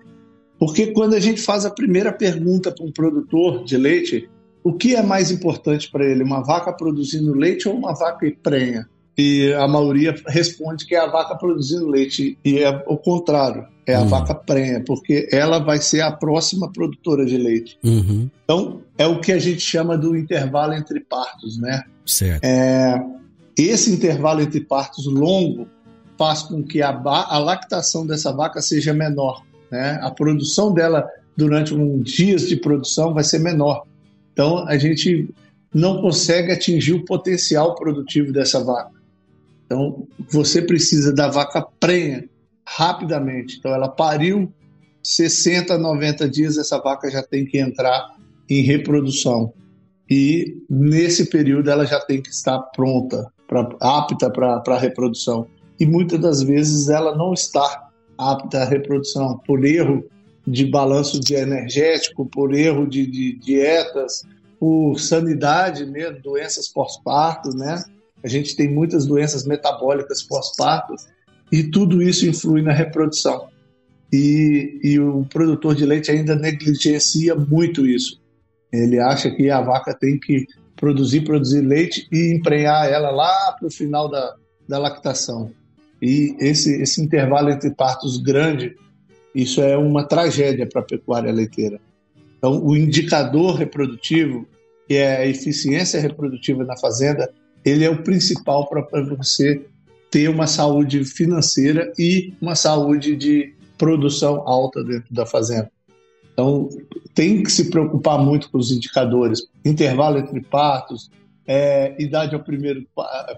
Porque 0.60 0.88
quando 0.88 1.16
a 1.16 1.20
gente 1.20 1.42
faz 1.42 1.66
a 1.66 1.72
primeira 1.72 2.14
pergunta 2.14 2.72
para 2.72 2.86
um 2.86 2.92
produtor 2.92 3.64
de 3.64 3.76
leite, 3.78 4.30
o 4.64 4.74
que 4.74 4.96
é 4.96 5.02
mais 5.02 5.32
importante 5.32 5.90
para 5.90 6.06
ele, 6.06 6.24
uma 6.24 6.42
vaca 6.42 6.72
produzindo 6.72 7.34
leite 7.34 7.68
ou 7.68 7.76
uma 7.76 7.94
vaca 7.94 8.32
prenha? 8.42 8.88
E 9.18 9.54
a 9.54 9.68
maioria 9.68 10.16
responde 10.28 10.86
que 10.86 10.96
é 10.96 11.00
a 11.00 11.08
vaca 11.08 11.36
produzindo 11.36 11.88
leite, 11.88 12.38
e 12.44 12.60
é 12.60 12.84
o 12.88 12.98
contrário, 12.98 13.68
é 13.86 13.94
a 13.94 14.02
uhum. 14.02 14.08
vaca 14.08 14.34
prenha, 14.34 14.84
porque 14.86 15.28
ela 15.32 15.60
vai 15.60 15.80
ser 15.80 16.02
a 16.02 16.12
próxima 16.12 16.72
produtora 16.72 17.26
de 17.26 17.38
leite. 17.38 17.78
Uhum. 17.84 18.30
Então, 18.44 18.82
é 18.98 19.06
o 19.06 19.20
que 19.20 19.32
a 19.32 19.40
gente 19.40 19.60
chama 19.60 19.98
do 19.98 20.16
intervalo 20.16 20.74
entre 20.74 21.00
partos, 21.02 21.58
né? 21.60 21.84
Certo. 22.06 22.44
É, 22.44 23.04
esse 23.58 23.92
intervalo 23.92 24.42
entre 24.42 24.62
partos 24.62 25.06
longo 25.06 25.68
faz 26.18 26.44
com 26.44 26.64
que 26.64 26.82
a, 26.82 26.90
a 26.90 27.38
lactação 27.38 28.06
dessa 28.06 28.32
vaca 28.32 28.62
seja 28.62 28.94
menor, 28.94 29.44
né? 29.70 30.00
A 30.02 30.10
produção 30.10 30.74
dela 30.74 31.08
durante 31.36 31.74
um 31.74 32.00
dias 32.00 32.48
de 32.48 32.56
produção 32.56 33.14
vai 33.14 33.24
ser 33.24 33.40
menor. 33.40 33.86
Então, 34.34 34.68
a 34.68 34.78
gente 34.78 35.30
não 35.74 36.02
consegue 36.02 36.52
atingir 36.52 36.94
o 36.94 37.06
potencial 37.06 37.76
produtivo 37.76 38.32
dessa 38.32 38.64
vaca. 38.64 38.92
Então, 39.66 40.08
você 40.30 40.62
precisa 40.62 41.14
da 41.14 41.30
vaca 41.30 41.62
prenha 41.80 42.28
rapidamente. 42.66 43.58
Então, 43.58 43.74
ela 43.74 43.88
pariu 43.90 44.52
60, 45.04 45.78
90 45.78 46.30
dias, 46.30 46.58
essa 46.58 46.80
vaca 46.80 47.10
já 47.10 47.24
tem 47.24 47.46
que 47.46 47.60
entrar 47.60 48.16
em 48.50 48.62
reprodução. 48.62 49.54
E 50.10 50.58
nesse 50.70 51.30
período 51.30 51.70
ela 51.70 51.86
já 51.86 52.00
tem 52.00 52.22
que 52.22 52.30
estar 52.30 52.60
pronta, 52.76 53.32
pra, 53.48 53.70
apta 53.80 54.30
para 54.30 54.62
a 54.68 54.78
reprodução. 54.78 55.48
E 55.80 55.86
muitas 55.86 56.20
das 56.20 56.44
vezes 56.44 56.90
ela 56.90 57.16
não 57.16 57.34
está 57.34 57.90
apta 58.18 58.60
à 58.60 58.66
reprodução 58.66 59.38
por 59.46 59.64
erro 59.64 60.04
de 60.46 60.66
balanço 60.66 61.20
de 61.20 61.36
energético, 61.36 62.26
por 62.26 62.54
erro 62.54 62.88
de, 62.88 63.06
de 63.06 63.34
dietas, 63.34 64.24
por 64.60 65.00
sanidade 65.00 65.86
mesmo, 65.86 66.22
doenças 66.22 66.68
pós-parto, 66.68 67.50
né? 67.56 67.84
A 68.24 68.28
gente 68.28 68.56
tem 68.56 68.72
muitas 68.72 69.06
doenças 69.06 69.46
metabólicas 69.46 70.22
pós-parto 70.22 70.96
e 71.52 71.64
tudo 71.64 72.02
isso 72.02 72.28
influi 72.28 72.62
na 72.62 72.72
reprodução. 72.72 73.50
E, 74.14 74.80
e, 74.84 75.00
o 75.00 75.26
produtor 75.26 75.74
de 75.74 75.86
leite 75.86 76.12
ainda 76.12 76.36
negligencia 76.36 77.34
muito 77.34 77.88
isso. 77.88 78.22
Ele 78.72 79.00
acha 79.00 79.32
que 79.32 79.50
a 79.50 79.62
vaca 79.62 79.94
tem 79.94 80.20
que 80.20 80.46
produzir, 80.76 81.22
produzir 81.22 81.62
leite 81.62 82.08
e 82.12 82.34
emprenhar 82.34 82.90
ela 82.90 83.10
lá 83.10 83.56
para 83.58 83.68
o 83.68 83.72
final 83.72 84.10
da, 84.10 84.36
da 84.68 84.78
lactação. 84.78 85.52
E 86.02 86.36
esse, 86.40 86.82
esse 86.82 87.02
intervalo 87.02 87.50
entre 87.50 87.72
partos 87.72 88.18
grande, 88.18 88.76
isso 89.34 89.62
é 89.62 89.78
uma 89.78 90.04
tragédia 90.06 90.68
para 90.68 90.82
a 90.82 90.86
pecuária 90.86 91.32
leiteira. 91.32 91.80
Então, 92.38 92.64
o 92.64 92.76
indicador 92.76 93.56
reprodutivo, 93.56 94.48
que 94.88 94.96
é 94.96 95.18
a 95.18 95.28
eficiência 95.28 96.00
reprodutiva 96.00 96.64
na 96.64 96.78
fazenda, 96.78 97.32
ele 97.64 97.86
é 97.86 97.90
o 97.90 98.04
principal 98.04 98.68
para 98.68 98.86
você 99.16 99.62
ter 100.10 100.28
uma 100.30 100.48
saúde 100.48 101.06
financeira 101.06 101.94
e 101.98 102.34
uma 102.42 102.56
saúde 102.56 103.16
de 103.16 103.54
produção 103.78 104.48
alta 104.48 104.84
dentro 104.84 105.14
da 105.14 105.26
fazenda. 105.26 105.72
Então, 106.34 106.70
tem 107.14 107.44
que 107.44 107.52
se 107.52 107.70
preocupar 107.70 108.20
muito 108.20 108.50
com 108.50 108.58
os 108.58 108.72
indicadores, 108.72 109.48
intervalo 109.64 110.18
entre 110.18 110.42
partos, 110.42 111.10
é, 111.48 111.96
idade 112.02 112.36
ao 112.36 112.44
primeiro, 112.44 112.86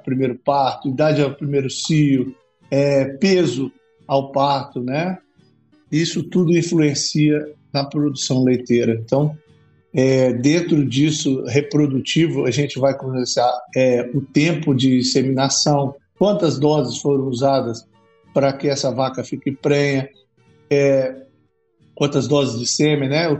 primeiro 0.03 0.35
parto, 0.35 0.87
idade 0.87 1.21
ao 1.21 1.33
primeiro 1.33 1.69
cio, 1.69 2.35
é, 2.69 3.05
peso 3.05 3.71
ao 4.07 4.31
parto, 4.31 4.81
né? 4.81 5.17
Isso 5.93 6.23
tudo 6.23 6.57
influencia 6.57 7.53
na 7.71 7.85
produção 7.85 8.43
leiteira. 8.43 8.99
Então, 8.99 9.37
é, 9.93 10.33
dentro 10.33 10.83
disso, 10.83 11.43
reprodutivo, 11.45 12.45
a 12.45 12.51
gente 12.51 12.79
vai 12.79 12.97
começar 12.97 13.51
é, 13.75 14.09
o 14.11 14.19
tempo 14.19 14.73
de 14.73 14.97
inseminação, 14.97 15.93
quantas 16.17 16.57
doses 16.57 16.97
foram 16.97 17.27
usadas 17.27 17.85
para 18.33 18.51
que 18.53 18.67
essa 18.67 18.89
vaca 18.89 19.23
fique 19.23 19.51
prenha, 19.51 20.09
é, 20.67 21.15
quantas 21.93 22.27
doses 22.27 22.59
de 22.59 22.65
sêmen, 22.65 23.09
né? 23.09 23.29
O, 23.29 23.39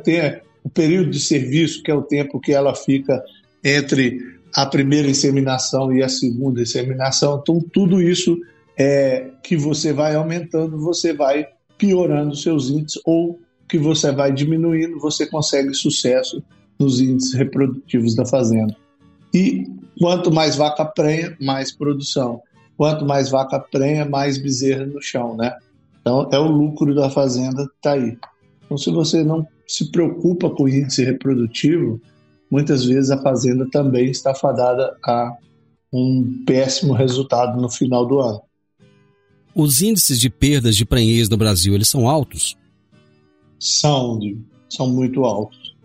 o 0.63 0.70
período 0.70 1.10
de 1.10 1.20
serviço, 1.20 1.82
que 1.82 1.89
é 1.89 1.96
o 1.96 2.04
tempo 2.04 2.39
que 2.39 2.54
ela 2.54 2.76
fica 2.76 3.20
entre 3.63 4.20
a 4.56 4.63
primeira 4.68 5.10
inseminação 5.10 5.92
e 5.92 6.04
a 6.04 6.10
segunda 6.10 6.62
inseminação. 6.62 7.39
Então, 7.42 7.60
tudo 7.60 8.00
isso 8.00 8.38
é, 8.78 9.32
que 9.42 9.58
você 9.58 9.92
vai 9.92 10.13
aumentando, 10.13 10.78
você 10.78 11.13
vai 11.13 11.48
piorando 11.78 12.36
seus 12.36 12.70
índices 12.70 13.02
ou 13.06 13.40
que 13.68 13.78
você 13.78 14.12
vai 14.12 14.32
diminuindo, 14.32 15.00
você 15.00 15.26
consegue 15.26 15.74
sucesso 15.74 16.44
nos 16.80 17.00
índices 17.00 17.34
reprodutivos 17.34 18.16
da 18.16 18.26
fazenda. 18.26 18.76
E 19.34 19.68
quanto 20.00 20.32
mais 20.32 20.56
vaca 20.56 20.86
prenha, 20.86 21.36
mais 21.40 21.72
produção. 21.72 22.42
Quanto 22.78 23.06
mais 23.06 23.30
vaca 23.30 23.60
prenha, 23.60 24.06
mais 24.06 24.38
bezerra 24.38 24.86
no 24.86 25.02
chão, 25.02 25.36
né? 25.36 25.56
Então 26.02 26.30
é 26.32 26.38
o 26.38 26.48
lucro 26.48 26.94
da 26.94 27.10
fazenda 27.10 27.68
tá 27.82 27.94
aí. 27.94 28.18
Então 28.66 28.78
se 28.78 28.92
você 28.92 29.24
não 29.24 29.48
se 29.68 29.90
preocupa 29.92 30.50
com 30.50 30.64
o 30.64 30.70
índice 30.70 31.04
reprodutivo, 31.04 32.02
muitas 32.52 32.86
vezes 32.86 33.10
a 33.10 33.22
fazenda 33.22 33.68
também 33.72 34.10
está 34.10 34.36
fadada 34.36 34.96
a 35.04 35.36
um 35.92 36.44
péssimo 36.46 36.94
resultado 36.94 37.60
no 37.62 37.70
final 37.70 38.06
do 38.06 38.20
ano. 38.20 38.42
Os 39.56 39.82
índices 39.82 40.20
de 40.20 40.30
perdas 40.30 40.76
de 40.76 40.86
prenhez 40.86 41.30
no 41.30 41.38
Brasil, 41.38 41.74
eles 41.74 41.89
são 41.89 42.10
altos? 42.10 42.58
São, 43.60 44.20
são 44.70 44.89
muito 44.89 45.24
altos. 45.24 45.76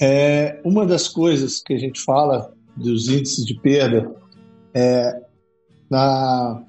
É, 0.00 0.60
uma 0.64 0.84
das 0.84 1.08
coisas 1.08 1.60
que 1.60 1.72
a 1.72 1.78
gente 1.78 2.00
fala 2.00 2.52
dos 2.76 3.08
índices 3.08 3.44
de 3.44 3.54
perda 3.54 4.14
é 4.74 5.22
na, 5.88 6.62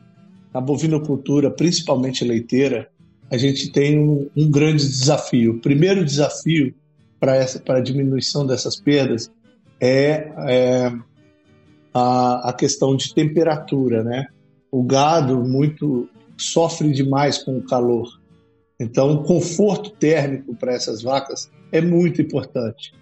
na 0.54 0.62
bovinocultura, 0.62 1.50
principalmente 1.50 2.24
leiteira, 2.24 2.90
a 3.32 3.38
gente 3.38 3.72
tem 3.72 3.98
um, 3.98 4.30
um 4.36 4.52
grande 4.52 4.88
desafio. 4.88 5.54
O 5.54 5.60
primeiro 5.60 6.06
desafio 6.06 6.74
para 7.20 7.36
essa 7.36 7.60
para 7.60 7.80
a 7.80 7.82
diminuição 7.82 8.46
dessas 8.46 8.76
perdas 8.76 9.32
é, 9.80 10.32
é 10.48 10.94
a, 11.94 12.50
a, 12.50 12.54
questão 12.54 12.96
de 12.96 13.14
temperatura, 13.14 14.04
né? 14.04 14.28
O 14.70 14.84
gado 14.84 15.44
muito 15.44 16.10
sofre 16.38 16.91
demais 16.91 17.38
com 17.38 17.58
o 17.58 17.63
calor. 17.63 18.08
Então, 18.80 19.13
o 19.13 19.24
conforto 19.24 19.91
térmico 19.91 20.56
para 20.56 20.74
essas 20.74 21.02
vacas 21.02 21.50
é 21.72 21.80
muito 21.80 22.22
importante. 22.22 22.93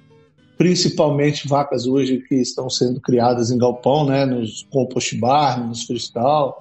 Principalmente 0.57 1.47
vacas 1.47 1.87
hoje 1.87 2.23
que 2.27 2.35
estão 2.35 2.69
sendo 2.69 3.01
criadas 3.01 3.49
em 3.49 3.57
galpão, 3.57 4.05
né, 4.05 4.25
nos 4.25 4.67
compost 4.69 5.17
bar, 5.17 5.65
nos 5.67 5.83
freestyle, 5.83 6.53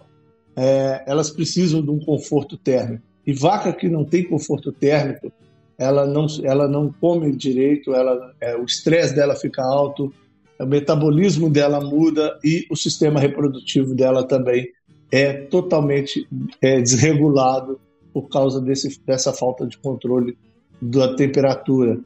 é, 0.57 1.03
elas 1.07 1.31
precisam 1.31 1.83
de 1.83 1.91
um 1.91 1.99
conforto 1.99 2.57
térmico. 2.57 3.05
E 3.27 3.33
vaca 3.33 3.73
que 3.73 3.89
não 3.89 4.05
tem 4.05 4.25
conforto 4.25 4.73
térmico, 4.73 5.31
ela 5.77 6.07
não, 6.07 6.27
ela 6.43 6.67
não 6.67 6.93
come 6.93 7.35
direito, 7.35 7.95
ela, 7.95 8.35
é, 8.41 8.57
o 8.57 8.65
estresse 8.65 9.15
dela 9.15 9.35
fica 9.35 9.63
alto, 9.63 10.13
o 10.59 10.67
metabolismo 10.67 11.49
dela 11.49 11.81
muda 11.81 12.39
e 12.45 12.67
o 12.71 12.77
sistema 12.77 13.19
reprodutivo 13.19 13.95
dela 13.95 14.27
também 14.27 14.69
é 15.11 15.33
totalmente 15.33 16.27
é, 16.61 16.81
desregulado 16.81 17.81
por 18.13 18.29
causa 18.29 18.61
desse, 18.61 19.01
dessa 19.05 19.33
falta 19.33 19.67
de 19.67 19.79
controle 19.79 20.37
da 20.81 21.15
temperatura. 21.15 21.99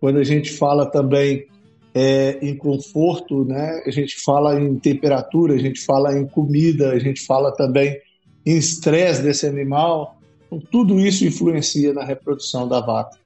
Quando 0.00 0.18
a 0.18 0.24
gente 0.24 0.50
fala 0.52 0.86
também 0.86 1.46
é, 1.94 2.38
em 2.42 2.56
conforto, 2.56 3.44
né, 3.44 3.82
a 3.86 3.90
gente 3.90 4.16
fala 4.20 4.60
em 4.60 4.76
temperatura, 4.76 5.54
a 5.54 5.58
gente 5.58 5.80
fala 5.80 6.18
em 6.18 6.26
comida, 6.26 6.90
a 6.90 6.98
gente 6.98 7.24
fala 7.24 7.52
também 7.52 7.98
em 8.44 8.56
estresse 8.56 9.22
desse 9.22 9.46
animal. 9.46 10.18
Então, 10.46 10.60
tudo 10.70 11.00
isso 11.00 11.24
influencia 11.24 11.92
na 11.92 12.04
reprodução 12.04 12.68
da 12.68 12.80
vaca. 12.80 13.18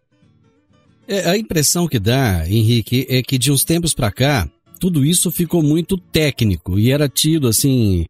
É, 1.09 1.31
a 1.31 1.37
impressão 1.37 1.87
que 1.87 2.01
dá, 2.01 2.49
Henrique, 2.49 3.07
é 3.09 3.23
que 3.23 3.39
de 3.39 3.53
uns 3.53 3.65
tempos 3.65 3.95
para 3.95 4.11
cá, 4.11 4.49
tudo 4.81 5.05
isso 5.05 5.31
ficou 5.31 5.63
muito 5.63 5.97
técnico 5.97 6.79
e 6.79 6.91
era 6.91 7.09
tido 7.09 7.47
assim, 7.47 8.07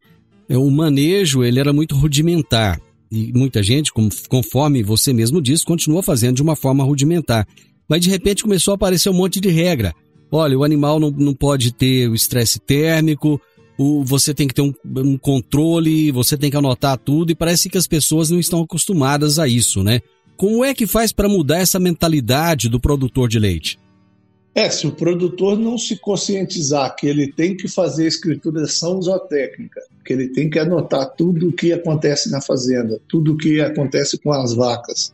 o 0.55 0.69
manejo 0.71 1.43
ele 1.43 1.59
era 1.59 1.73
muito 1.73 1.95
rudimentar 1.95 2.79
e 3.11 3.31
muita 3.33 3.63
gente, 3.63 3.91
conforme 4.29 4.83
você 4.83 5.13
mesmo 5.13 5.41
disse, 5.41 5.65
continua 5.65 6.03
fazendo 6.03 6.35
de 6.35 6.41
uma 6.41 6.55
forma 6.55 6.83
rudimentar. 6.83 7.47
Mas 7.87 8.01
de 8.01 8.09
repente 8.09 8.43
começou 8.43 8.73
a 8.73 8.75
aparecer 8.75 9.09
um 9.09 9.13
monte 9.13 9.39
de 9.39 9.49
regra. 9.49 9.93
Olha, 10.29 10.57
o 10.57 10.63
animal 10.63 10.99
não, 10.99 11.09
não 11.09 11.33
pode 11.33 11.73
ter 11.73 12.09
o 12.09 12.15
estresse 12.15 12.59
térmico, 12.59 13.39
o, 13.77 14.03
você 14.03 14.33
tem 14.33 14.47
que 14.47 14.53
ter 14.53 14.61
um, 14.61 14.73
um, 14.85 15.17
controle, 15.17 16.11
você 16.11 16.35
tem 16.35 16.51
que 16.51 16.57
anotar 16.57 16.97
tudo, 16.97 17.31
e 17.31 17.35
parece 17.35 17.69
que 17.69 17.77
as 17.77 17.87
pessoas 17.87 18.29
não 18.29 18.39
estão 18.39 18.61
acostumadas 18.61 19.39
a 19.39 19.47
isso, 19.47 19.83
né? 19.83 20.01
Como 20.35 20.65
é 20.65 20.73
que 20.73 20.85
faz 20.85 21.11
para 21.13 21.29
mudar 21.29 21.59
essa 21.59 21.79
mentalidade 21.79 22.67
do 22.67 22.79
produtor 22.79 23.29
de 23.29 23.39
leite? 23.39 23.79
É, 24.57 24.71
se 24.71 24.87
o 24.87 24.91
produtor 24.91 25.55
não 25.55 25.77
se 25.77 25.95
conscientizar 25.99 26.95
que 26.95 27.05
ele 27.05 27.31
tem 27.31 27.55
que 27.55 27.67
fazer 27.67 28.07
escrituração 28.07 28.99
zootécnica, 28.99 29.79
que 30.03 30.11
ele 30.11 30.29
tem 30.29 30.49
que 30.49 30.57
anotar 30.57 31.13
tudo 31.13 31.49
o 31.49 31.53
que 31.53 31.71
acontece 31.71 32.31
na 32.31 32.41
fazenda, 32.41 32.99
tudo 33.07 33.33
o 33.33 33.37
que 33.37 33.61
acontece 33.61 34.17
com 34.17 34.33
as 34.33 34.55
vacas, 34.55 35.13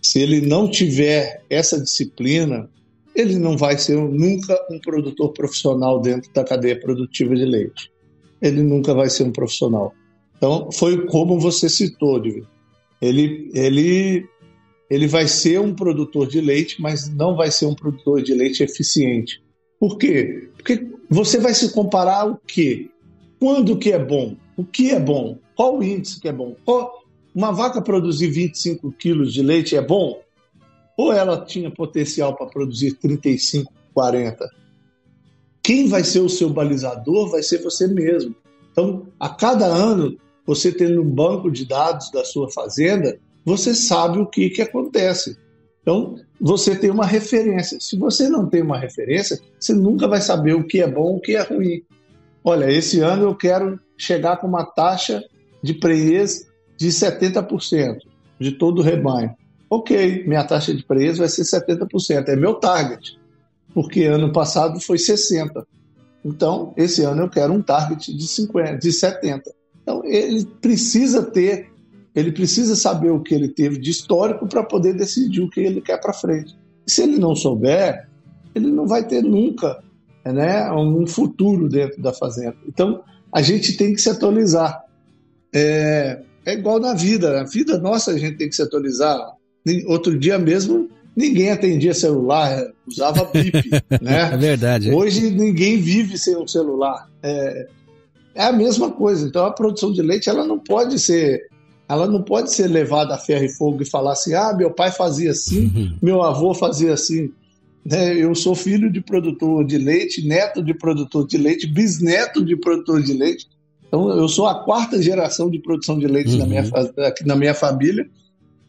se 0.00 0.18
ele 0.18 0.40
não 0.40 0.66
tiver 0.70 1.42
essa 1.50 1.78
disciplina, 1.78 2.66
ele 3.14 3.36
não 3.36 3.58
vai 3.58 3.76
ser 3.76 3.94
nunca 3.98 4.58
um 4.70 4.78
produtor 4.78 5.34
profissional 5.34 6.00
dentro 6.00 6.32
da 6.32 6.42
cadeia 6.42 6.80
produtiva 6.80 7.36
de 7.36 7.44
leite. 7.44 7.92
Ele 8.40 8.62
nunca 8.62 8.94
vai 8.94 9.10
ser 9.10 9.24
um 9.24 9.32
profissional. 9.32 9.92
Então, 10.38 10.72
foi 10.72 11.04
como 11.08 11.38
você 11.38 11.68
citou, 11.68 12.18
Divino. 12.18 12.48
Ele, 13.02 13.50
ele, 13.52 14.26
ele 14.90 15.06
vai 15.06 15.28
ser 15.28 15.60
um 15.60 15.74
produtor 15.74 16.26
de 16.26 16.40
leite, 16.40 16.80
mas 16.80 17.08
não 17.08 17.36
vai 17.36 17.50
ser 17.50 17.66
um 17.66 17.74
produtor 17.74 18.22
de 18.22 18.32
leite 18.34 18.62
eficiente. 18.62 19.42
Por 19.78 19.98
quê? 19.98 20.48
Porque 20.56 20.86
você 21.08 21.38
vai 21.38 21.54
se 21.54 21.72
comparar 21.72 22.26
o 22.26 22.36
quê? 22.46 22.90
Quando 23.38 23.78
que 23.78 23.92
é 23.92 23.98
bom? 23.98 24.36
O 24.56 24.64
que 24.64 24.90
é 24.90 24.98
bom? 24.98 25.38
Qual 25.54 25.78
o 25.78 25.82
índice 25.82 26.20
que 26.20 26.28
é 26.28 26.32
bom? 26.32 26.56
Qual... 26.64 27.04
Uma 27.34 27.52
vaca 27.52 27.80
produzir 27.80 28.28
25 28.28 28.90
quilos 28.92 29.32
de 29.32 29.42
leite 29.42 29.76
é 29.76 29.82
bom? 29.82 30.20
Ou 30.96 31.12
ela 31.12 31.44
tinha 31.44 31.70
potencial 31.70 32.34
para 32.34 32.46
produzir 32.46 32.94
35, 32.94 33.72
40? 33.94 34.48
Quem 35.62 35.86
vai 35.86 36.02
ser 36.02 36.20
o 36.20 36.28
seu 36.28 36.50
balizador 36.50 37.30
vai 37.30 37.42
ser 37.42 37.62
você 37.62 37.86
mesmo. 37.86 38.34
Então, 38.72 39.06
a 39.20 39.28
cada 39.28 39.66
ano, 39.66 40.16
você 40.46 40.72
tendo 40.72 41.02
um 41.02 41.08
banco 41.08 41.50
de 41.50 41.64
dados 41.64 42.10
da 42.10 42.24
sua 42.24 42.50
fazenda, 42.50 43.20
você 43.48 43.74
sabe 43.74 44.18
o 44.18 44.26
que, 44.26 44.50
que 44.50 44.60
acontece. 44.60 45.36
Então, 45.80 46.16
você 46.38 46.76
tem 46.76 46.90
uma 46.90 47.06
referência. 47.06 47.78
Se 47.80 47.96
você 47.96 48.28
não 48.28 48.46
tem 48.46 48.62
uma 48.62 48.78
referência, 48.78 49.40
você 49.58 49.72
nunca 49.72 50.06
vai 50.06 50.20
saber 50.20 50.54
o 50.54 50.64
que 50.64 50.82
é 50.82 50.86
bom 50.86 51.16
o 51.16 51.20
que 51.20 51.34
é 51.34 51.42
ruim. 51.42 51.82
Olha, 52.44 52.70
esse 52.70 53.00
ano 53.00 53.24
eu 53.24 53.34
quero 53.34 53.80
chegar 53.96 54.36
com 54.36 54.46
uma 54.46 54.64
taxa 54.64 55.24
de 55.62 55.74
preiês 55.74 56.46
de 56.76 56.88
70% 56.88 57.98
de 58.38 58.52
todo 58.52 58.80
o 58.80 58.82
rebanho. 58.82 59.34
Ok, 59.70 60.24
minha 60.26 60.44
taxa 60.44 60.74
de 60.74 60.84
preiês 60.84 61.18
vai 61.18 61.28
ser 61.28 61.42
70%, 61.42 62.28
é 62.28 62.36
meu 62.36 62.54
target, 62.54 63.18
porque 63.74 64.04
ano 64.04 64.32
passado 64.32 64.80
foi 64.80 64.98
60%. 64.98 65.64
Então, 66.24 66.74
esse 66.76 67.02
ano 67.02 67.22
eu 67.22 67.30
quero 67.30 67.52
um 67.52 67.62
target 67.62 68.14
de 68.14 68.26
50, 68.26 68.78
de 68.78 68.92
70. 68.92 69.50
Então, 69.82 70.02
ele 70.04 70.44
precisa 70.60 71.22
ter, 71.22 71.70
ele 72.18 72.32
precisa 72.32 72.74
saber 72.74 73.10
o 73.10 73.20
que 73.22 73.34
ele 73.34 73.48
teve 73.48 73.78
de 73.78 73.90
histórico 73.90 74.46
para 74.46 74.62
poder 74.62 74.94
decidir 74.94 75.40
o 75.40 75.50
que 75.50 75.60
ele 75.60 75.80
quer 75.80 76.00
para 76.00 76.12
frente. 76.12 76.56
E 76.86 76.90
se 76.90 77.02
ele 77.02 77.18
não 77.18 77.34
souber, 77.34 78.08
ele 78.54 78.70
não 78.70 78.86
vai 78.86 79.06
ter 79.06 79.22
nunca 79.22 79.82
né, 80.24 80.70
um 80.72 81.06
futuro 81.06 81.68
dentro 81.68 82.02
da 82.02 82.12
fazenda. 82.12 82.56
Então, 82.66 83.02
a 83.32 83.42
gente 83.42 83.76
tem 83.76 83.94
que 83.94 84.00
se 84.00 84.10
atualizar. 84.10 84.82
É, 85.54 86.20
é 86.44 86.54
igual 86.54 86.80
na 86.80 86.94
vida. 86.94 87.32
Na 87.32 87.44
vida 87.44 87.78
nossa, 87.78 88.12
a 88.12 88.18
gente 88.18 88.36
tem 88.36 88.48
que 88.48 88.56
se 88.56 88.62
atualizar. 88.62 89.16
Outro 89.86 90.18
dia 90.18 90.38
mesmo, 90.38 90.88
ninguém 91.14 91.50
atendia 91.50 91.92
celular, 91.92 92.64
usava 92.86 93.24
bip, 93.26 93.70
né? 94.00 94.30
É 94.32 94.36
verdade. 94.36 94.90
Hoje 94.90 95.30
ninguém 95.30 95.80
vive 95.80 96.18
sem 96.18 96.36
um 96.36 96.48
celular. 96.48 97.08
É, 97.22 97.68
é, 98.34 98.44
a 98.44 98.52
mesma 98.52 98.90
coisa. 98.90 99.26
Então 99.26 99.44
a 99.44 99.52
produção 99.52 99.92
de 99.92 100.00
leite 100.00 100.28
ela 100.28 100.46
não 100.46 100.58
pode 100.58 100.98
ser, 100.98 101.48
ela 101.88 102.06
não 102.06 102.22
pode 102.22 102.52
ser 102.52 102.68
levada 102.68 103.14
a 103.14 103.18
ferro 103.18 103.44
e 103.44 103.48
fogo 103.48 103.82
e 103.82 103.86
falar 103.86 104.12
assim, 104.12 104.34
ah, 104.34 104.52
meu 104.52 104.70
pai 104.70 104.92
fazia 104.92 105.30
assim, 105.30 105.72
uhum. 105.74 105.96
meu 106.02 106.22
avô 106.22 106.52
fazia 106.52 106.92
assim. 106.92 107.32
Né? 107.84 108.14
Eu 108.14 108.34
sou 108.34 108.54
filho 108.54 108.92
de 108.92 109.00
produtor 109.00 109.64
de 109.64 109.78
leite, 109.78 110.26
neto 110.26 110.62
de 110.62 110.74
produtor 110.74 111.26
de 111.26 111.38
leite, 111.38 111.66
bisneto 111.66 112.44
de 112.44 112.54
produtor 112.56 113.02
de 113.02 113.14
leite. 113.14 113.48
Então 113.86 114.10
eu 114.10 114.28
sou 114.28 114.46
a 114.46 114.62
quarta 114.64 115.00
geração 115.00 115.50
de 115.50 115.58
produção 115.58 115.98
de 115.98 116.06
leite 116.06 116.32
uhum. 116.32 116.38
na 116.38 116.46
minha, 116.46 116.64
aqui 117.06 117.26
na 117.26 117.34
minha 117.34 117.54
família. 117.54 118.06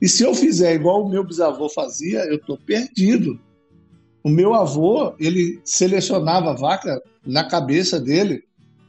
E 0.02 0.08
se 0.08 0.24
eu 0.24 0.34
fizer 0.34 0.74
igual 0.74 1.04
o 1.04 1.10
meu 1.10 1.26
bisavô 1.26 1.68
fazia, 1.68 2.20
eu 2.20 2.38
estou 2.38 2.58
perdido. 2.58 3.38
O 4.24 4.30
meu 4.30 4.54
avô, 4.54 5.14
ele 5.20 5.60
selecionava 5.66 6.52
a 6.52 6.56
vaca 6.56 7.02
na 7.26 7.44
cabeça 7.44 8.00
dele, 8.00 8.44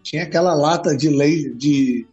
tinha 0.04 0.22
aquela 0.22 0.54
lata 0.54 0.96
de 0.96 1.08
leite, 1.08 1.54
de, 1.54 2.06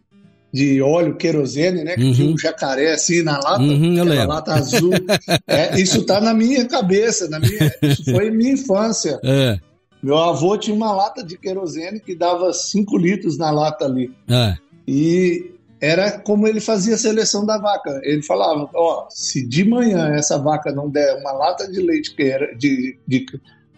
de 0.52 0.80
óleo 0.80 1.16
querosene, 1.16 1.84
né? 1.84 1.94
Que 1.94 2.04
uhum. 2.04 2.12
tinha 2.12 2.34
um 2.34 2.38
jacaré 2.38 2.92
assim 2.92 3.22
na 3.22 3.38
lata, 3.38 3.62
uhum, 3.62 4.00
aquela 4.00 4.24
lata 4.24 4.54
azul. 4.54 4.92
é, 5.46 5.78
isso 5.80 6.00
está 6.00 6.20
na 6.20 6.32
minha 6.32 6.66
cabeça, 6.66 7.28
na 7.28 7.38
minha, 7.38 7.74
isso 7.82 8.04
foi 8.04 8.30
minha 8.30 8.52
infância. 8.52 9.20
É. 9.22 9.58
Meu 10.02 10.16
avô 10.16 10.56
tinha 10.56 10.74
uma 10.74 10.92
lata 10.92 11.22
de 11.22 11.36
querosene 11.36 12.00
que 12.00 12.14
dava 12.14 12.52
5 12.52 12.96
litros 12.96 13.36
na 13.36 13.50
lata 13.50 13.84
ali. 13.84 14.10
É. 14.28 14.56
E 14.86 15.50
era 15.80 16.18
como 16.18 16.46
ele 16.46 16.60
fazia 16.60 16.94
a 16.94 16.98
seleção 16.98 17.44
da 17.44 17.58
vaca. 17.58 18.00
Ele 18.02 18.22
falava: 18.22 18.68
ó, 18.74 19.06
se 19.10 19.46
de 19.46 19.64
manhã 19.64 20.08
essa 20.14 20.38
vaca 20.38 20.72
não 20.72 20.88
der 20.88 21.16
uma 21.20 21.32
lata 21.32 21.70
de 21.70 21.80
leite 21.80 22.14
que 22.14 22.22
era 22.22 22.54
de, 22.56 22.98
de 23.06 23.26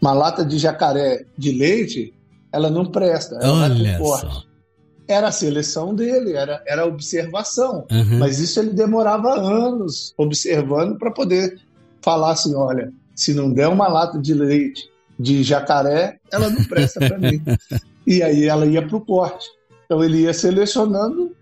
uma 0.00 0.12
lata 0.12 0.44
de 0.44 0.58
jacaré 0.58 1.24
de 1.36 1.52
leite, 1.52 2.14
ela 2.52 2.70
não 2.70 2.86
presta. 2.86 3.36
Ela 3.42 3.64
Olha 3.64 3.98
só. 3.98 4.49
Era 5.10 5.28
a 5.28 5.32
seleção 5.32 5.94
dele, 5.94 6.34
era, 6.34 6.62
era 6.66 6.82
a 6.82 6.86
observação. 6.86 7.86
Uhum. 7.90 8.18
Mas 8.18 8.38
isso 8.38 8.60
ele 8.60 8.70
demorava 8.70 9.38
anos 9.38 10.14
observando 10.16 10.96
para 10.96 11.10
poder 11.10 11.58
falar 12.00 12.32
assim: 12.32 12.54
olha, 12.54 12.92
se 13.14 13.34
não 13.34 13.52
der 13.52 13.68
uma 13.68 13.88
lata 13.88 14.18
de 14.18 14.34
leite 14.34 14.88
de 15.18 15.42
jacaré, 15.42 16.18
ela 16.32 16.48
não 16.48 16.64
presta 16.64 17.00
para 17.00 17.18
mim. 17.18 17.42
E 18.06 18.22
aí 18.22 18.48
ela 18.48 18.66
ia 18.66 18.84
para 18.84 18.96
o 18.96 19.00
corte. 19.00 19.46
Então 19.84 20.02
ele 20.02 20.22
ia 20.22 20.32
selecionando 20.32 21.36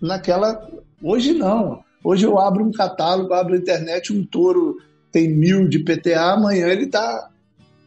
naquela. 0.00 0.68
Hoje 1.02 1.32
não. 1.32 1.82
Hoje 2.04 2.26
eu 2.26 2.38
abro 2.38 2.64
um 2.64 2.70
catálogo, 2.70 3.32
abro 3.32 3.54
a 3.54 3.58
internet, 3.58 4.12
um 4.12 4.24
touro 4.24 4.76
tem 5.10 5.28
mil 5.28 5.68
de 5.68 5.78
PTA, 5.78 6.32
amanhã 6.32 6.68
ele 6.68 6.84
está 6.84 7.30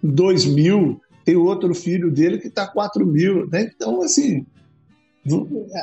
dois 0.02 0.46
mil, 0.46 1.02
tem 1.24 1.36
outro 1.36 1.74
filho 1.74 2.12
dele 2.12 2.38
que 2.38 2.48
está 2.48 2.68
quatro 2.68 3.06
mil. 3.06 3.48
Né? 3.50 3.72
Então, 3.74 4.02
assim, 4.02 4.46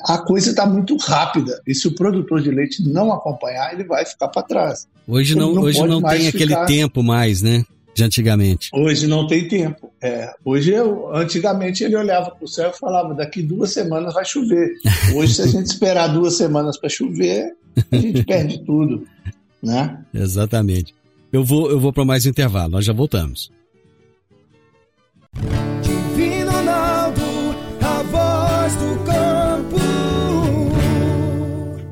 a 0.06 0.18
coisa 0.18 0.50
está 0.50 0.66
muito 0.66 0.96
rápida. 0.96 1.60
E 1.66 1.74
se 1.74 1.88
o 1.88 1.94
produtor 1.94 2.40
de 2.40 2.50
leite 2.50 2.82
não 2.88 3.12
acompanhar, 3.12 3.72
ele 3.72 3.84
vai 3.84 4.04
ficar 4.04 4.28
para 4.28 4.42
trás. 4.42 4.86
Hoje 5.06 5.34
não, 5.34 5.52
não 5.52 5.62
hoje 5.62 5.84
não 5.86 6.02
tem 6.02 6.28
aquele 6.28 6.56
tempo 6.64 7.02
mais, 7.02 7.42
né? 7.42 7.64
de 7.94 8.04
antigamente. 8.04 8.70
Hoje 8.72 9.06
não 9.06 9.26
tem 9.26 9.46
tempo. 9.46 9.92
É, 10.00 10.32
hoje, 10.44 10.72
eu, 10.72 11.14
antigamente, 11.14 11.84
ele 11.84 11.96
olhava 11.96 12.30
para 12.30 12.44
o 12.44 12.48
céu 12.48 12.70
e 12.70 12.78
falava: 12.78 13.14
daqui 13.14 13.42
duas 13.42 13.72
semanas 13.72 14.14
vai 14.14 14.24
chover. 14.24 14.76
Hoje, 15.14 15.34
se 15.34 15.42
a 15.42 15.46
gente 15.46 15.66
esperar 15.66 16.08
duas 16.08 16.36
semanas 16.36 16.78
para 16.78 16.88
chover, 16.88 17.54
a 17.90 17.96
gente 17.96 18.24
perde 18.24 18.64
tudo. 18.64 19.06
Né? 19.62 19.98
Exatamente. 20.12 20.94
Eu 21.32 21.44
vou, 21.44 21.70
eu 21.70 21.78
vou 21.78 21.92
para 21.92 22.04
mais 22.04 22.26
intervalo, 22.26 22.70
nós 22.70 22.84
já 22.84 22.92
voltamos. 22.92 23.50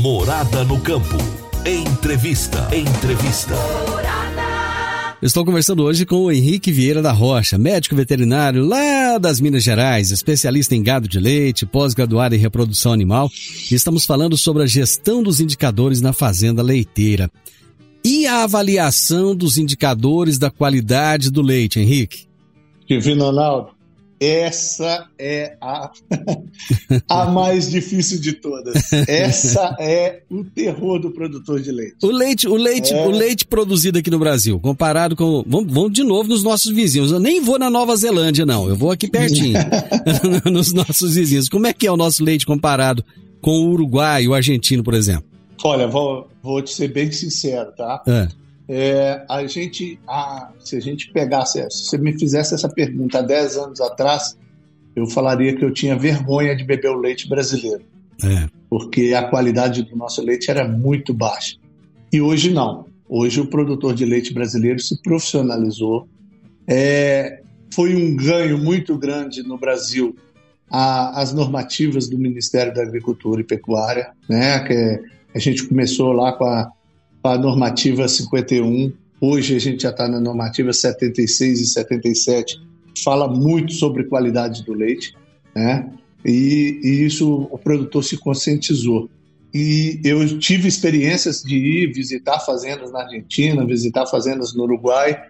Morada 0.00 0.62
no 0.62 0.78
campo. 0.80 1.16
Entrevista. 1.66 2.68
Entrevista. 2.72 3.54
Estou 5.20 5.44
conversando 5.44 5.82
hoje 5.82 6.06
com 6.06 6.18
o 6.18 6.30
Henrique 6.30 6.70
Vieira 6.70 7.02
da 7.02 7.10
Rocha, 7.10 7.58
médico 7.58 7.96
veterinário 7.96 8.64
lá 8.64 9.18
das 9.18 9.40
Minas 9.40 9.64
Gerais, 9.64 10.12
especialista 10.12 10.76
em 10.76 10.84
gado 10.84 11.08
de 11.08 11.18
leite, 11.18 11.66
pós-graduado 11.66 12.36
em 12.36 12.38
reprodução 12.38 12.92
animal. 12.92 13.28
E 13.68 13.74
estamos 13.74 14.06
falando 14.06 14.36
sobre 14.36 14.62
a 14.62 14.66
gestão 14.66 15.20
dos 15.20 15.40
indicadores 15.40 16.00
na 16.00 16.12
fazenda 16.12 16.62
leiteira. 16.62 17.28
E 18.04 18.24
a 18.24 18.44
avaliação 18.44 19.34
dos 19.34 19.58
indicadores 19.58 20.38
da 20.38 20.48
qualidade 20.48 21.28
do 21.28 21.42
leite, 21.42 21.80
Henrique? 21.80 22.28
Divino 22.86 23.24
Ronaldo, 23.24 23.70
essa 24.20 25.08
é 25.18 25.56
a, 25.60 25.90
a 27.08 27.26
mais 27.26 27.70
difícil 27.70 28.20
de 28.20 28.32
todas. 28.32 28.92
Essa 29.08 29.76
é 29.78 30.22
o 30.30 30.44
terror 30.44 30.98
do 30.98 31.10
produtor 31.10 31.60
de 31.60 31.70
leite. 31.70 31.96
O 32.02 32.10
leite, 32.10 32.48
o 32.48 32.56
leite, 32.56 32.92
é... 32.92 33.06
o 33.06 33.10
leite 33.10 33.46
produzido 33.46 33.98
aqui 33.98 34.10
no 34.10 34.18
Brasil, 34.18 34.58
comparado 34.60 35.14
com. 35.14 35.44
Vamos, 35.46 35.72
vamos, 35.72 35.92
de 35.92 36.02
novo 36.02 36.28
nos 36.28 36.42
nossos 36.42 36.72
vizinhos. 36.72 37.12
Eu 37.12 37.20
nem 37.20 37.40
vou 37.40 37.58
na 37.58 37.70
Nova 37.70 37.94
Zelândia, 37.96 38.44
não. 38.44 38.68
Eu 38.68 38.76
vou 38.76 38.90
aqui 38.90 39.08
pertinho. 39.08 39.58
nos 40.50 40.72
nossos 40.72 41.14
vizinhos. 41.14 41.48
Como 41.48 41.66
é 41.66 41.72
que 41.72 41.86
é 41.86 41.92
o 41.92 41.96
nosso 41.96 42.24
leite 42.24 42.46
comparado 42.46 43.04
com 43.40 43.50
o 43.50 43.70
Uruguai 43.70 44.24
e 44.24 44.28
o 44.28 44.34
argentino, 44.34 44.82
por 44.82 44.94
exemplo? 44.94 45.24
Olha, 45.62 45.86
vou, 45.86 46.28
vou 46.42 46.62
te 46.62 46.72
ser 46.72 46.88
bem 46.88 47.10
sincero, 47.10 47.72
tá? 47.76 48.02
É. 48.06 48.28
É, 48.68 49.24
a 49.28 49.46
gente, 49.46 49.98
se 50.60 50.76
a 50.76 50.80
gente 50.80 51.10
pegasse, 51.10 51.64
se 51.70 51.86
você 51.86 51.98
me 51.98 52.18
fizesse 52.18 52.54
essa 52.54 52.68
pergunta 52.68 53.18
há 53.18 53.22
10 53.22 53.56
anos 53.56 53.80
atrás, 53.80 54.36
eu 54.94 55.06
falaria 55.06 55.56
que 55.56 55.64
eu 55.64 55.72
tinha 55.72 55.96
vergonha 55.96 56.54
de 56.54 56.64
beber 56.64 56.90
o 56.90 57.00
leite 57.00 57.28
brasileiro. 57.28 57.82
É. 58.22 58.46
Porque 58.68 59.14
a 59.14 59.22
qualidade 59.22 59.82
do 59.84 59.96
nosso 59.96 60.22
leite 60.22 60.50
era 60.50 60.68
muito 60.68 61.14
baixa. 61.14 61.56
E 62.12 62.20
hoje 62.20 62.52
não. 62.52 62.86
Hoje 63.08 63.40
o 63.40 63.46
produtor 63.46 63.94
de 63.94 64.04
leite 64.04 64.34
brasileiro 64.34 64.80
se 64.80 65.00
profissionalizou. 65.00 66.06
É, 66.66 67.40
foi 67.72 67.94
um 67.94 68.14
ganho 68.16 68.58
muito 68.58 68.98
grande 68.98 69.42
no 69.42 69.56
Brasil 69.56 70.14
a, 70.70 71.20
as 71.20 71.32
normativas 71.32 72.08
do 72.08 72.18
Ministério 72.18 72.74
da 72.74 72.82
Agricultura 72.82 73.40
e 73.40 73.44
Pecuária, 73.44 74.10
né? 74.28 74.60
Que 74.60 75.00
a 75.34 75.38
gente 75.38 75.66
começou 75.66 76.12
lá 76.12 76.32
com 76.32 76.44
a 76.44 76.70
a 77.22 77.36
normativa 77.36 78.06
51, 78.06 78.92
hoje 79.20 79.56
a 79.56 79.58
gente 79.58 79.82
já 79.82 79.90
está 79.90 80.08
na 80.08 80.20
normativa 80.20 80.72
76 80.72 81.60
e 81.60 81.66
77, 81.66 82.60
fala 83.02 83.28
muito 83.28 83.72
sobre 83.72 84.04
qualidade 84.04 84.64
do 84.64 84.72
leite, 84.72 85.14
né? 85.54 85.90
E, 86.24 86.80
e 86.82 87.04
isso 87.04 87.48
o 87.50 87.58
produtor 87.58 88.04
se 88.04 88.16
conscientizou. 88.16 89.08
E 89.54 90.00
eu 90.04 90.38
tive 90.38 90.68
experiências 90.68 91.42
de 91.42 91.56
ir 91.56 91.92
visitar 91.92 92.38
fazendas 92.40 92.92
na 92.92 93.00
Argentina, 93.00 93.64
visitar 93.64 94.06
fazendas 94.06 94.54
no 94.54 94.64
Uruguai, 94.64 95.22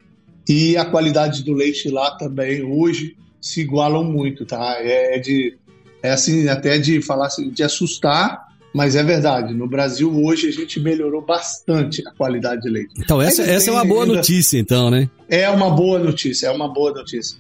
e 0.49 0.77
a 0.77 0.85
qualidade 0.85 1.45
do 1.45 1.53
leite 1.53 1.89
lá 1.91 2.13
também 2.17 2.63
hoje 2.63 3.17
se 3.41 3.61
igualam 3.61 4.03
muito, 4.05 4.45
tá? 4.45 4.77
É, 4.81 5.17
é 5.17 5.19
de 5.19 5.57
é 6.03 6.11
assim 6.11 6.49
até 6.49 6.79
de 6.79 7.03
falar 7.03 7.29
de 7.29 7.63
assustar 7.63 8.48
mas 8.75 8.95
é 8.95 9.03
verdade, 9.03 9.55
no 9.55 9.67
Brasil 9.67 10.15
hoje 10.25 10.49
a 10.49 10.53
gente 10.53 10.79
melhorou 10.81 11.23
bastante 11.23 12.07
a 12.07 12.13
qualidade 12.13 12.63
de 12.63 12.69
leite. 12.69 12.95
Então 12.99 13.21
essa, 13.21 13.43
essa 13.43 13.71
é 13.71 13.73
uma 13.73 13.85
boa 13.85 14.05
ainda, 14.05 14.17
notícia, 14.17 14.59
então, 14.59 14.91
né? 14.91 15.09
É 15.29 15.49
uma 15.49 15.71
boa 15.71 15.99
notícia, 15.99 16.47
é 16.47 16.51
uma 16.51 16.73
boa 16.73 16.93
notícia. 16.93 17.39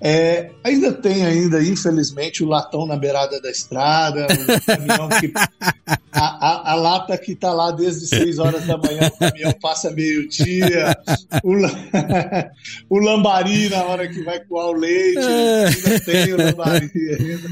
É, 0.00 0.50
ainda 0.62 0.92
tem 0.92 1.26
ainda, 1.26 1.60
infelizmente, 1.60 2.44
o 2.44 2.46
latão 2.46 2.86
na 2.86 2.96
beirada 2.96 3.40
da 3.40 3.50
estrada, 3.50 4.28
o 4.30 4.64
caminhão 4.64 5.08
que, 5.08 5.32
a, 6.12 6.20
a, 6.22 6.72
a, 6.72 6.74
lata 6.76 7.18
que 7.18 7.32
está 7.32 7.52
lá 7.52 7.72
desde 7.72 8.06
6 8.06 8.38
horas 8.38 8.64
da 8.64 8.76
manhã, 8.76 9.08
o 9.08 9.18
caminhão 9.18 9.52
passa 9.60 9.90
meio-dia, 9.90 10.96
o, 11.42 11.54
o 12.94 12.98
lambari 13.00 13.68
na 13.68 13.82
hora 13.84 14.06
que 14.06 14.22
vai 14.22 14.38
coar 14.44 14.68
o 14.68 14.72
leite, 14.72 15.18
é. 15.18 15.66
ainda 15.66 16.00
tem 16.00 16.32
o 16.32 16.36
lambari 16.36 16.90
ainda. 16.94 17.48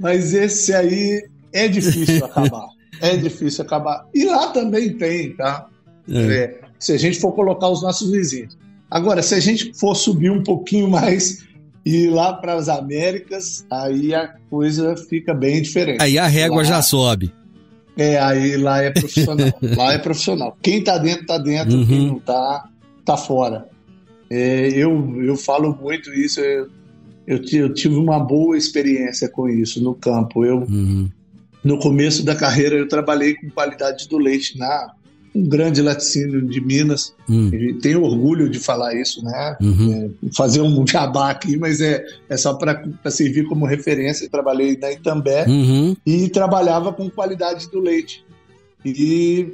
Mas 0.00 0.34
esse 0.34 0.74
aí 0.74 1.22
é 1.54 1.68
difícil 1.68 2.24
acabar. 2.24 2.68
É 3.00 3.16
difícil 3.16 3.64
acabar. 3.64 4.06
E 4.12 4.24
lá 4.24 4.48
também 4.48 4.92
tem, 4.92 5.34
tá? 5.34 5.68
É. 6.10 6.18
É, 6.18 6.60
se 6.78 6.92
a 6.92 6.98
gente 6.98 7.20
for 7.20 7.32
colocar 7.32 7.68
os 7.68 7.80
nossos 7.80 8.10
vizinhos. 8.10 8.58
Agora, 8.90 9.22
se 9.22 9.34
a 9.34 9.40
gente 9.40 9.72
for 9.78 9.94
subir 9.94 10.30
um 10.30 10.42
pouquinho 10.42 10.90
mais 10.90 11.44
e 11.86 12.04
ir 12.04 12.10
lá 12.10 12.32
para 12.32 12.54
as 12.54 12.68
Américas, 12.68 13.64
aí 13.70 14.12
a 14.12 14.34
coisa 14.50 14.96
fica 14.96 15.32
bem 15.32 15.62
diferente. 15.62 16.02
Aí 16.02 16.18
a 16.18 16.26
régua 16.26 16.58
lá, 16.58 16.64
já 16.64 16.82
sobe. 16.82 17.32
É, 17.96 18.18
aí 18.18 18.56
lá 18.56 18.82
é 18.82 18.90
profissional. 18.90 19.52
lá 19.76 19.92
é 19.92 19.98
profissional. 19.98 20.58
Quem 20.60 20.78
está 20.80 20.98
dentro, 20.98 21.22
está 21.22 21.38
dentro. 21.38 21.76
Uhum. 21.76 21.86
Quem 21.86 22.06
não 22.08 22.16
está, 22.16 22.68
está 22.98 23.16
fora. 23.16 23.68
É, 24.28 24.68
eu, 24.70 25.22
eu 25.22 25.36
falo 25.36 25.76
muito 25.80 26.12
isso. 26.12 26.40
Eu, 26.40 26.68
eu, 27.26 27.40
eu, 27.52 27.72
tive 27.72 27.94
uma 27.94 28.18
boa 28.18 28.56
experiência 28.56 29.28
com 29.28 29.48
isso 29.48 29.82
no 29.82 29.94
campo. 29.94 30.44
Eu, 30.44 30.58
uhum 30.58 31.08
no 31.64 31.78
começo 31.78 32.22
da 32.22 32.36
carreira 32.36 32.76
eu 32.76 32.86
trabalhei 32.86 33.34
com 33.34 33.50
qualidade 33.50 34.08
do 34.08 34.18
leite 34.18 34.58
na 34.58 34.92
um 35.34 35.48
grande 35.48 35.82
laticínio 35.82 36.42
de 36.42 36.60
Minas. 36.60 37.12
Hum. 37.28 37.50
tenho 37.82 38.04
orgulho 38.04 38.48
de 38.48 38.60
falar 38.60 38.94
isso, 38.94 39.24
né? 39.24 39.56
Uhum. 39.60 40.12
É, 40.24 40.28
fazer 40.32 40.60
um 40.60 40.86
jabá 40.86 41.30
aqui, 41.30 41.56
mas 41.56 41.80
é, 41.80 42.04
é 42.28 42.36
só 42.36 42.54
para 42.54 43.10
servir 43.10 43.44
como 43.46 43.66
referência. 43.66 44.24
Eu 44.24 44.30
trabalhei 44.30 44.76
na 44.76 44.92
Itambé 44.92 45.44
uhum. 45.48 45.96
e 46.06 46.28
trabalhava 46.28 46.92
com 46.92 47.10
qualidade 47.10 47.68
do 47.68 47.80
leite. 47.80 48.24
E 48.84 49.48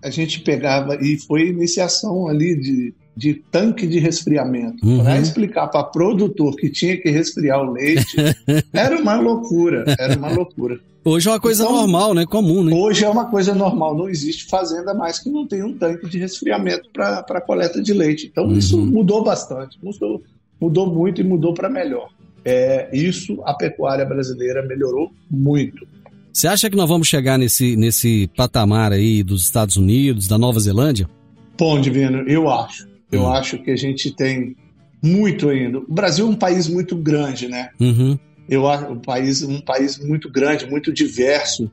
a 0.00 0.10
gente 0.10 0.40
pegava, 0.40 0.96
e 1.02 1.18
foi 1.18 1.48
iniciação 1.48 2.28
ali 2.28 2.54
de, 2.54 2.94
de 3.16 3.34
tanque 3.34 3.86
de 3.86 3.98
resfriamento. 3.98 4.84
Uhum. 4.84 5.02
Para 5.02 5.18
explicar 5.18 5.68
para 5.68 5.84
produtor 5.84 6.56
que 6.56 6.68
tinha 6.68 6.96
que 6.96 7.10
resfriar 7.10 7.60
o 7.60 7.72
leite, 7.72 8.16
era 8.72 8.98
uma 9.00 9.16
loucura, 9.20 9.84
era 9.98 10.16
uma 10.16 10.32
loucura. 10.32 10.80
Hoje 11.04 11.28
é 11.28 11.32
uma 11.32 11.40
coisa 11.40 11.64
então, 11.64 11.76
normal, 11.76 12.14
né? 12.14 12.24
Comum, 12.24 12.64
né? 12.64 12.74
Hoje 12.74 13.04
é 13.04 13.08
uma 13.08 13.26
coisa 13.26 13.54
normal. 13.54 13.94
Não 13.94 14.08
existe 14.08 14.46
fazenda 14.46 14.94
mais 14.94 15.18
que 15.18 15.28
não 15.28 15.46
tenha 15.46 15.66
um 15.66 15.76
tanque 15.76 16.08
de 16.08 16.18
resfriamento 16.18 16.88
para 16.90 17.40
coleta 17.42 17.82
de 17.82 17.92
leite. 17.92 18.26
Então 18.26 18.46
uhum. 18.46 18.56
isso 18.56 18.78
mudou 18.78 19.22
bastante. 19.22 19.78
Mudou, 19.82 20.22
mudou 20.58 20.86
muito 20.86 21.20
e 21.20 21.24
mudou 21.24 21.52
para 21.52 21.68
melhor. 21.68 22.08
É, 22.42 22.88
isso 22.92 23.40
a 23.44 23.52
pecuária 23.52 24.04
brasileira 24.04 24.66
melhorou 24.66 25.12
muito. 25.30 25.86
Você 26.32 26.48
acha 26.48 26.68
que 26.68 26.76
nós 26.76 26.88
vamos 26.88 27.06
chegar 27.06 27.38
nesse, 27.38 27.76
nesse 27.76 28.28
patamar 28.36 28.90
aí 28.92 29.22
dos 29.22 29.44
Estados 29.44 29.76
Unidos, 29.76 30.26
da 30.26 30.36
Nova 30.36 30.58
Zelândia? 30.58 31.08
Bom, 31.56 31.80
Divino, 31.80 32.28
eu 32.28 32.50
acho. 32.50 32.88
Eu 33.14 33.22
uhum. 33.22 33.32
acho 33.32 33.58
que 33.58 33.70
a 33.70 33.76
gente 33.76 34.10
tem 34.10 34.56
muito 35.02 35.48
ainda. 35.48 35.78
O 35.78 35.86
Brasil 35.92 36.26
é 36.26 36.30
um 36.30 36.36
país 36.36 36.68
muito 36.68 36.96
grande, 36.96 37.48
né? 37.48 37.70
Uhum 37.80 38.18
eu 38.48 38.68
acho 38.68 38.92
um 38.92 38.98
país 38.98 39.42
um 39.42 39.60
país 39.60 39.98
muito 39.98 40.30
grande, 40.30 40.66
muito 40.66 40.92
diverso. 40.92 41.70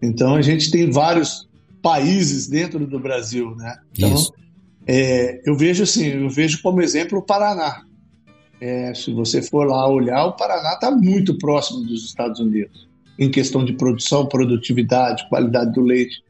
Então 0.00 0.34
a 0.34 0.42
gente 0.42 0.70
tem 0.70 0.90
vários 0.90 1.48
países 1.82 2.46
dentro 2.46 2.86
do 2.86 2.98
Brasil, 2.98 3.54
né? 3.56 3.76
Então 3.92 4.14
é, 4.86 5.40
eu 5.44 5.56
vejo 5.56 5.82
assim, 5.82 6.06
eu 6.06 6.28
vejo 6.28 6.62
como 6.62 6.82
exemplo 6.82 7.18
o 7.18 7.22
Paraná. 7.22 7.82
É, 8.60 8.94
se 8.94 9.12
você 9.12 9.42
for 9.42 9.66
lá 9.66 9.88
olhar, 9.88 10.24
o 10.24 10.36
Paraná 10.36 10.74
está 10.74 10.90
muito 10.90 11.36
próximo 11.38 11.84
dos 11.84 12.04
Estados 12.04 12.38
Unidos 12.38 12.88
em 13.18 13.30
questão 13.30 13.64
de 13.64 13.72
produção, 13.72 14.26
produtividade, 14.26 15.28
qualidade 15.28 15.72
do 15.72 15.82
leite. 15.82 16.22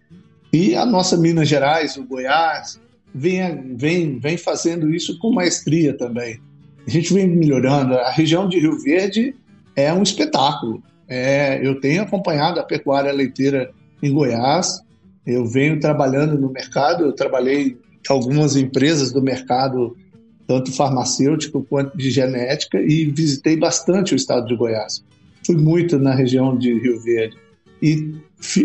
E 0.53 0.75
a 0.75 0.85
nossa 0.85 1.17
Minas 1.17 1.49
Gerais, 1.49 1.97
o 1.97 2.05
Goiás, 2.05 2.81
vem, 3.15 3.77
vem, 3.77 4.19
vem 4.19 4.37
fazendo 4.37 4.93
isso 4.95 5.19
com 5.19 5.33
maestria 5.33 5.97
também. 5.97 6.41
A 6.87 6.91
gente 6.91 7.13
vem 7.13 7.29
melhorando. 7.29 7.95
A 7.95 8.11
região 8.11 8.49
de 8.49 8.59
Rio 8.59 8.79
Verde 8.81 9.35
é 9.77 9.93
um 9.93 10.03
espetáculo. 10.03 10.83
É, 11.09 11.61
eu 11.67 11.81
tenho 11.81 12.03
acompanhado 12.03 12.59
a 12.59 12.65
pecuária 12.65 13.13
leiteira 13.13 13.71
em 14.03 14.13
Goiás, 14.13 14.81
eu 15.27 15.47
venho 15.47 15.79
trabalhando 15.79 16.39
no 16.39 16.51
mercado, 16.51 17.05
eu 17.05 17.13
trabalhei 17.13 17.67
em 17.67 18.13
algumas 18.13 18.57
empresas 18.57 19.13
do 19.13 19.23
mercado, 19.23 19.97
tanto 20.47 20.73
farmacêutico 20.73 21.65
quanto 21.69 21.97
de 21.97 22.11
genética, 22.11 22.81
e 22.81 23.05
visitei 23.05 23.57
bastante 23.57 24.15
o 24.15 24.17
estado 24.17 24.47
de 24.47 24.57
Goiás. 24.57 25.05
Fui 25.47 25.57
muito 25.57 25.99
na 25.99 26.15
região 26.15 26.57
de 26.57 26.73
Rio 26.79 27.01
Verde. 27.01 27.37
E, 27.81 28.15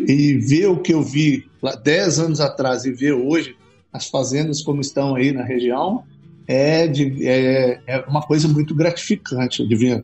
e 0.08 0.34
ver 0.36 0.68
o 0.68 0.78
que 0.78 0.94
eu 0.94 1.02
vi 1.02 1.46
lá 1.62 1.76
10 1.76 2.20
anos 2.20 2.40
atrás 2.40 2.86
e 2.86 2.92
ver 2.92 3.14
hoje 3.14 3.56
as 3.92 4.08
fazendas 4.08 4.62
como 4.62 4.82
estão 4.82 5.16
aí 5.16 5.32
na 5.32 5.44
região 5.44 6.04
é, 6.48 6.88
de, 6.88 7.28
é, 7.28 7.80
é 7.88 8.00
uma 8.08 8.22
coisa 8.22 8.48
muito 8.48 8.74
gratificante, 8.76 9.68
Divino 9.68 10.04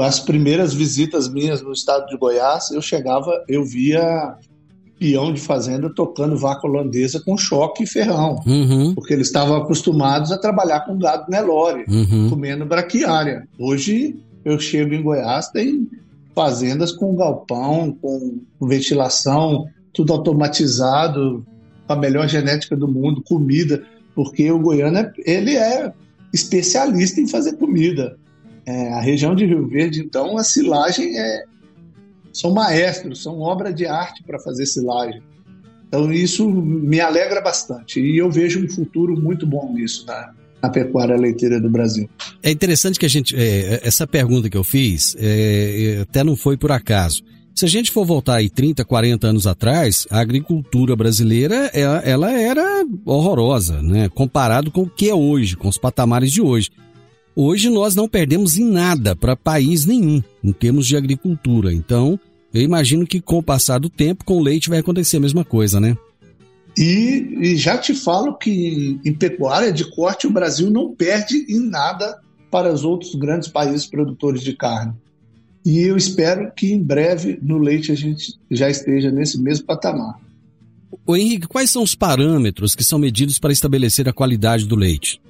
as 0.00 0.20
primeiras 0.20 0.72
visitas 0.72 1.28
minhas 1.28 1.60
no 1.60 1.72
estado 1.72 2.06
de 2.06 2.16
Goiás, 2.16 2.70
eu 2.70 2.80
chegava, 2.80 3.44
eu 3.48 3.64
via 3.64 4.36
peão 4.98 5.32
de 5.32 5.40
fazenda 5.40 5.92
tocando 5.92 6.38
vaca 6.38 6.66
holandesa 6.66 7.20
com 7.20 7.36
choque 7.36 7.82
e 7.82 7.86
ferrão, 7.86 8.40
uhum. 8.46 8.94
porque 8.94 9.12
eles 9.12 9.26
estavam 9.26 9.56
acostumados 9.56 10.30
a 10.30 10.38
trabalhar 10.38 10.80
com 10.86 10.96
gado 10.96 11.28
Nelore, 11.28 11.84
uhum. 11.88 12.30
comendo 12.30 12.64
braquiária. 12.64 13.46
Hoje 13.58 14.16
eu 14.44 14.58
chego 14.60 14.94
em 14.94 15.02
Goiás, 15.02 15.48
tem 15.48 15.88
fazendas 16.34 16.92
com 16.92 17.16
galpão, 17.16 17.96
com 18.00 18.40
ventilação, 18.60 19.66
tudo 19.92 20.12
automatizado, 20.12 21.44
a 21.88 21.96
melhor 21.96 22.28
genética 22.28 22.76
do 22.76 22.88
mundo, 22.88 23.22
comida, 23.22 23.82
porque 24.14 24.50
o 24.50 24.58
goiano 24.58 24.98
é, 24.98 25.12
ele 25.24 25.56
é 25.56 25.92
especialista 26.32 27.20
em 27.20 27.28
fazer 27.28 27.56
comida. 27.56 28.16
É, 28.64 28.92
a 28.92 29.00
região 29.00 29.34
de 29.34 29.44
Rio 29.44 29.66
Verde, 29.68 30.00
então, 30.00 30.36
a 30.36 30.44
silagem 30.44 31.18
é. 31.18 31.44
São 32.32 32.50
maestros, 32.50 33.22
são 33.22 33.40
obra 33.40 33.70
de 33.70 33.84
arte 33.84 34.22
para 34.22 34.38
fazer 34.38 34.64
silagem. 34.64 35.20
Então, 35.86 36.10
isso 36.10 36.50
me 36.50 36.98
alegra 36.98 37.42
bastante. 37.42 38.00
E 38.00 38.16
eu 38.16 38.30
vejo 38.30 38.64
um 38.64 38.68
futuro 38.70 39.20
muito 39.20 39.46
bom 39.46 39.70
nisso 39.74 40.06
na, 40.06 40.32
na 40.62 40.70
pecuária 40.70 41.14
leiteira 41.14 41.60
do 41.60 41.68
Brasil. 41.68 42.08
É 42.42 42.50
interessante 42.50 42.98
que 42.98 43.04
a 43.04 43.08
gente. 43.08 43.36
É, 43.36 43.80
essa 43.86 44.06
pergunta 44.06 44.48
que 44.48 44.56
eu 44.56 44.64
fiz 44.64 45.14
é, 45.18 45.98
até 46.00 46.24
não 46.24 46.36
foi 46.36 46.56
por 46.56 46.72
acaso. 46.72 47.22
Se 47.54 47.66
a 47.66 47.68
gente 47.68 47.90
for 47.90 48.04
voltar 48.04 48.36
aí 48.36 48.48
30, 48.48 48.84
40 48.84 49.26
anos 49.26 49.46
atrás, 49.46 50.06
a 50.10 50.20
agricultura 50.20 50.96
brasileira 50.96 51.70
ela, 51.74 51.98
ela 51.98 52.32
era 52.32 52.84
horrorosa, 53.04 53.82
né? 53.82 54.08
Comparado 54.08 54.70
com 54.70 54.82
o 54.82 54.90
que 54.90 55.08
é 55.08 55.14
hoje, 55.14 55.56
com 55.56 55.68
os 55.68 55.78
patamares 55.78 56.32
de 56.32 56.40
hoje. 56.40 56.70
Hoje 57.36 57.70
nós 57.70 57.94
não 57.94 58.08
perdemos 58.08 58.58
em 58.58 58.64
nada 58.64 59.14
para 59.14 59.36
país 59.36 59.86
nenhum 59.86 60.22
em 60.42 60.52
termos 60.52 60.86
de 60.86 60.96
agricultura. 60.96 61.72
Então, 61.72 62.18
eu 62.52 62.60
imagino 62.60 63.06
que 63.06 63.20
com 63.20 63.38
o 63.38 63.42
passar 63.42 63.78
do 63.78 63.88
tempo, 63.88 64.24
com 64.24 64.38
o 64.38 64.42
leite 64.42 64.68
vai 64.68 64.78
acontecer 64.78 65.16
a 65.16 65.20
mesma 65.20 65.44
coisa, 65.44 65.80
né? 65.80 65.96
E, 66.76 67.36
e, 67.40 67.56
já 67.56 67.76
te 67.76 67.94
falo 67.94 68.36
que 68.38 68.98
em 69.04 69.12
pecuária 69.12 69.70
de 69.70 69.90
corte 69.90 70.26
o 70.26 70.32
Brasil 70.32 70.70
não 70.70 70.94
perde 70.94 71.44
em 71.48 71.60
nada 71.60 72.18
para 72.50 72.72
os 72.72 72.82
outros 72.82 73.14
grandes 73.14 73.48
países 73.48 73.86
produtores 73.86 74.42
de 74.42 74.54
carne. 74.54 74.94
E 75.64 75.80
eu 75.80 75.96
espero 75.96 76.50
que 76.52 76.72
em 76.72 76.82
breve 76.82 77.38
no 77.42 77.58
leite 77.58 77.92
a 77.92 77.94
gente 77.94 78.34
já 78.50 78.68
esteja 78.68 79.10
nesse 79.10 79.40
mesmo 79.40 79.64
patamar. 79.66 80.18
O 81.06 81.16
Henrique, 81.16 81.46
quais 81.46 81.70
são 81.70 81.82
os 81.82 81.94
parâmetros 81.94 82.74
que 82.74 82.84
são 82.84 82.98
medidos 82.98 83.38
para 83.38 83.52
estabelecer 83.52 84.08
a 84.08 84.12
qualidade 84.12 84.66
do 84.66 84.76
leite? 84.76 85.20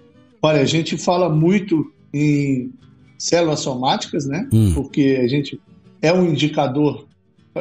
Olha, 0.40 0.60
a 0.60 0.64
gente 0.64 0.96
fala 0.96 1.28
muito 1.28 1.92
em 2.12 2.72
células 3.16 3.60
somáticas, 3.60 4.26
né? 4.26 4.48
Hum. 4.52 4.72
Porque 4.74 5.20
a 5.22 5.28
gente 5.28 5.60
é 6.00 6.12
um 6.12 6.30
indicador 6.30 7.06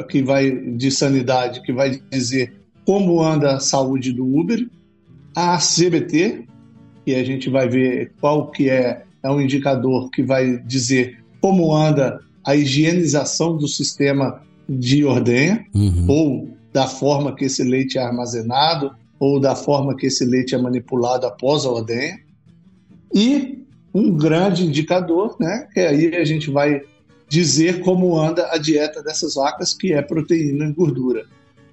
que 0.09 0.23
vai 0.23 0.51
de 0.51 0.89
sanidade 0.89 1.61
que 1.61 1.71
vai 1.71 2.01
dizer 2.09 2.53
como 2.85 3.21
anda 3.21 3.55
a 3.55 3.59
saúde 3.59 4.11
do 4.11 4.25
Uber, 4.25 4.67
a 5.35 5.57
CBT, 5.57 6.45
que 7.05 7.15
a 7.15 7.23
gente 7.23 7.49
vai 7.49 7.69
ver 7.69 8.11
qual 8.19 8.49
que 8.49 8.69
é, 8.69 9.03
é 9.21 9.29
um 9.29 9.39
indicador 9.39 10.09
que 10.09 10.23
vai 10.23 10.57
dizer 10.57 11.23
como 11.39 11.75
anda 11.75 12.19
a 12.43 12.55
higienização 12.55 13.57
do 13.57 13.67
sistema 13.67 14.41
de 14.67 15.03
ordenha, 15.03 15.65
uhum. 15.73 16.05
ou 16.07 16.49
da 16.71 16.87
forma 16.87 17.35
que 17.35 17.45
esse 17.45 17.63
leite 17.63 17.97
é 17.97 18.01
armazenado, 18.01 18.91
ou 19.19 19.39
da 19.39 19.55
forma 19.55 19.95
que 19.95 20.07
esse 20.07 20.25
leite 20.25 20.55
é 20.55 20.57
manipulado 20.57 21.25
após 21.25 21.65
a 21.65 21.69
ordenha. 21.69 22.19
E 23.13 23.59
um 23.93 24.15
grande 24.15 24.65
indicador, 24.65 25.35
né, 25.39 25.67
que 25.73 25.79
aí 25.79 26.15
a 26.15 26.23
gente 26.23 26.49
vai 26.49 26.81
dizer 27.27 27.81
como 27.81 28.17
anda 28.17 28.49
a 28.51 28.57
dieta 28.57 29.03
dessas 29.03 29.35
vacas, 29.35 29.73
que 29.73 29.93
é 29.93 30.01
proteína 30.01 30.65
e 30.65 30.73
gordura 30.73 31.25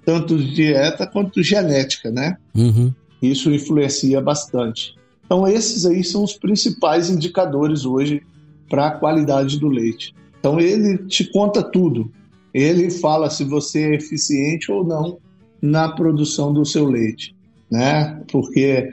tanto 0.08 0.38
dieta 0.38 1.06
quanto 1.06 1.42
genética, 1.42 2.10
né? 2.10 2.38
Uhum. 2.54 2.90
Isso 3.20 3.52
influencia 3.52 4.22
bastante. 4.22 4.94
Então, 5.26 5.46
esses 5.46 5.84
aí 5.84 6.02
são 6.02 6.24
os 6.24 6.32
principais 6.32 7.10
indicadores 7.10 7.84
hoje 7.84 8.22
para 8.70 8.86
a 8.86 8.90
qualidade 8.92 9.60
do 9.60 9.68
leite. 9.68 10.14
Então, 10.38 10.60
ele 10.60 10.98
te 11.06 11.24
conta 11.24 11.62
tudo. 11.62 12.10
Ele 12.52 12.90
fala 12.90 13.30
se 13.30 13.44
você 13.44 13.90
é 13.90 13.94
eficiente 13.96 14.70
ou 14.70 14.84
não 14.84 15.18
na 15.60 15.88
produção 15.88 16.52
do 16.52 16.64
seu 16.64 16.86
leite, 16.86 17.34
né? 17.70 18.22
Porque 18.30 18.90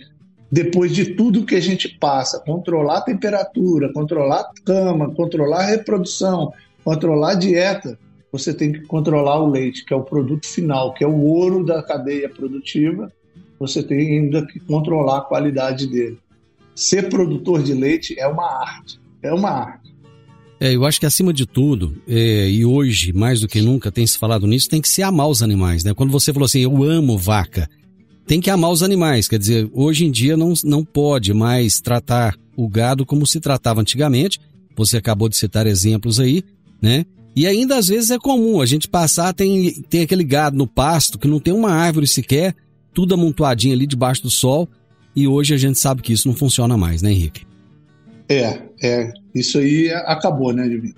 depois 0.51 0.93
de 0.93 1.13
tudo 1.15 1.45
que 1.45 1.55
a 1.55 1.59
gente 1.59 1.97
passa, 1.99 2.39
controlar 2.39 2.97
a 2.99 3.01
temperatura, 3.01 3.91
controlar 3.93 4.41
a 4.41 4.51
cama, 4.63 5.13
controlar 5.13 5.59
a 5.59 5.65
reprodução, 5.65 6.51
controlar 6.83 7.31
a 7.31 7.35
dieta, 7.35 7.97
você 8.31 8.53
tem 8.53 8.71
que 8.71 8.81
controlar 8.81 9.39
o 9.39 9.49
leite, 9.49 9.85
que 9.85 9.93
é 9.93 9.97
o 9.97 10.03
produto 10.03 10.45
final, 10.45 10.93
que 10.93 11.03
é 11.03 11.07
o 11.07 11.21
ouro 11.21 11.65
da 11.65 11.81
cadeia 11.81 12.29
produtiva. 12.29 13.11
Você 13.59 13.81
tem 13.81 14.19
ainda 14.19 14.45
que 14.45 14.59
controlar 14.59 15.19
a 15.19 15.21
qualidade 15.21 15.87
dele. 15.87 16.19
Ser 16.75 17.09
produtor 17.09 17.63
de 17.63 17.73
leite 17.73 18.19
é 18.19 18.27
uma 18.27 18.45
arte. 18.61 18.99
É 19.23 19.33
uma 19.33 19.49
arte. 19.49 19.84
É, 20.59 20.73
eu 20.73 20.85
acho 20.85 20.99
que 20.99 21.05
acima 21.05 21.33
de 21.33 21.45
tudo, 21.45 22.01
é, 22.07 22.49
e 22.49 22.65
hoje, 22.65 23.11
mais 23.11 23.41
do 23.41 23.47
que 23.47 23.61
nunca, 23.61 23.91
tem 23.91 24.07
se 24.07 24.17
falado 24.17 24.47
nisso, 24.47 24.69
tem 24.69 24.81
que 24.81 24.87
se 24.87 25.03
amar 25.03 25.27
os 25.27 25.43
animais, 25.43 25.83
né? 25.83 25.93
Quando 25.93 26.11
você 26.11 26.31
falou 26.31 26.45
assim, 26.45 26.61
eu 26.61 26.83
amo 26.83 27.17
vaca, 27.17 27.69
tem 28.25 28.41
que 28.41 28.49
amar 28.49 28.71
os 28.71 28.81
animais. 28.81 29.27
Quer 29.27 29.39
dizer, 29.39 29.69
hoje 29.73 30.05
em 30.05 30.11
dia 30.11 30.35
não, 30.35 30.53
não 30.63 30.83
pode 30.83 31.33
mais 31.33 31.79
tratar 31.79 32.35
o 32.55 32.67
gado 32.67 33.05
como 33.05 33.27
se 33.27 33.39
tratava 33.39 33.81
antigamente. 33.81 34.39
Você 34.75 34.97
acabou 34.97 35.29
de 35.29 35.37
citar 35.37 35.67
exemplos 35.67 36.19
aí, 36.19 36.43
né? 36.81 37.05
E 37.35 37.45
ainda 37.45 37.77
às 37.77 37.87
vezes 37.87 38.11
é 38.11 38.17
comum 38.17 38.61
a 38.61 38.65
gente 38.65 38.87
passar, 38.87 39.33
tem, 39.33 39.73
tem 39.89 40.01
aquele 40.01 40.23
gado 40.23 40.57
no 40.57 40.65
pasto 40.65 41.19
que 41.19 41.27
não 41.27 41.39
tem 41.39 41.53
uma 41.53 41.71
árvore 41.71 42.07
sequer, 42.07 42.55
tudo 42.93 43.13
amontoadinho 43.13 43.73
ali 43.73 43.85
debaixo 43.85 44.23
do 44.23 44.29
sol. 44.29 44.69
E 45.13 45.27
hoje 45.27 45.53
a 45.53 45.57
gente 45.57 45.77
sabe 45.79 46.01
que 46.01 46.13
isso 46.13 46.27
não 46.27 46.35
funciona 46.35 46.77
mais, 46.77 47.01
né, 47.01 47.11
Henrique? 47.11 47.45
É, 48.27 48.61
é. 48.81 49.13
Isso 49.35 49.59
aí 49.59 49.91
acabou, 50.05 50.53
né, 50.53 50.67
Divino? 50.67 50.95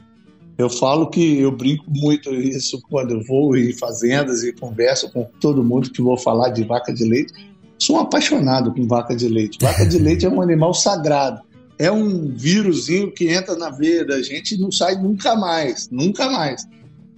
Eu 0.58 0.70
falo 0.70 1.10
que 1.10 1.40
eu 1.40 1.52
brinco 1.52 1.86
muito 1.88 2.34
isso 2.34 2.82
quando 2.90 3.12
eu 3.12 3.24
vou 3.24 3.58
em 3.58 3.74
fazendas 3.74 4.44
e 4.44 4.54
converso 4.54 5.12
com 5.12 5.28
todo 5.40 5.64
mundo 5.64 5.92
que 5.92 6.02
vou 6.02 6.18
falar 6.18 6.50
de 6.50 6.64
vaca 6.64 6.94
de 6.94 7.04
leite. 7.04 7.34
Sou 7.78 7.98
um 7.98 8.00
apaixonado 8.00 8.74
com 8.74 8.88
vaca 8.88 9.16
de 9.16 9.28
leite. 9.28 9.58
Vaca 9.62 9.86
de 9.86 10.00
leite 10.00 10.26
é 10.26 10.30
um 10.30 10.42
animal 10.42 10.74
sagrado 10.74 11.42
é 11.80 11.92
um 11.92 12.32
vírusinho 12.36 13.12
que 13.12 13.30
entra 13.30 13.56
na 13.56 13.70
veia 13.70 14.04
da 14.04 14.22
gente 14.22 14.56
e 14.56 14.58
não 14.58 14.72
sai 14.72 14.96
nunca 14.96 15.36
mais, 15.36 15.90
nunca 15.92 16.30
mais. 16.30 16.68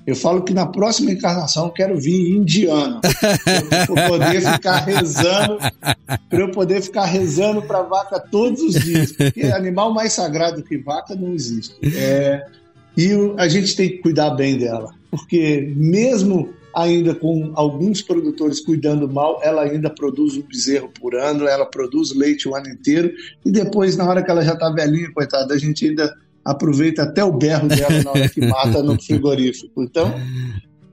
Eu 0.10 0.16
falo 0.16 0.42
que 0.42 0.56
na 0.56 0.66
próxima 0.66 1.12
encarnação 1.12 1.66
eu 1.66 1.72
quero 1.72 1.96
vir 1.96 2.36
indiano, 2.36 3.00
para 3.00 4.08
poder 4.10 4.42
ficar 4.42 4.78
rezando, 4.78 5.58
para 6.28 6.40
eu 6.40 6.50
poder 6.50 6.82
ficar 6.82 7.06
rezando 7.06 7.62
para 7.62 7.84
vaca 7.84 8.20
todos 8.20 8.60
os 8.60 8.74
dias, 8.74 9.12
porque 9.12 9.44
animal 9.44 9.94
mais 9.94 10.14
sagrado 10.14 10.64
que 10.64 10.80
vaca 10.80 11.14
não 11.14 11.32
existe. 11.32 11.76
É, 11.96 12.44
e 12.98 13.12
a 13.38 13.48
gente 13.48 13.76
tem 13.76 13.90
que 13.90 13.98
cuidar 14.00 14.32
bem 14.32 14.58
dela, 14.58 14.92
porque 15.12 15.72
mesmo 15.76 16.50
ainda 16.76 17.14
com 17.14 17.52
alguns 17.54 18.02
produtores 18.02 18.60
cuidando 18.60 19.08
mal, 19.08 19.40
ela 19.44 19.62
ainda 19.62 19.92
produz 19.92 20.36
um 20.36 20.42
bezerro 20.42 20.90
por 21.00 21.14
ano, 21.14 21.48
ela 21.48 21.68
produz 21.68 22.16
leite 22.16 22.50
o 22.50 22.56
ano 22.56 22.68
inteiro, 22.70 23.14
e 23.46 23.52
depois, 23.52 23.96
na 23.96 24.10
hora 24.10 24.24
que 24.24 24.32
ela 24.32 24.44
já 24.44 24.54
está 24.54 24.72
velhinha, 24.72 25.12
coitada, 25.12 25.54
a 25.54 25.58
gente 25.58 25.88
ainda 25.88 26.12
aproveita 26.44 27.04
até 27.04 27.24
o 27.24 27.32
berro 27.32 27.68
dela 27.68 28.04
na 28.04 28.12
hora 28.12 28.30
que 28.30 28.46
mata 28.46 28.82
no 28.82 29.00
frigorífico. 29.02 29.84
Então, 29.84 30.14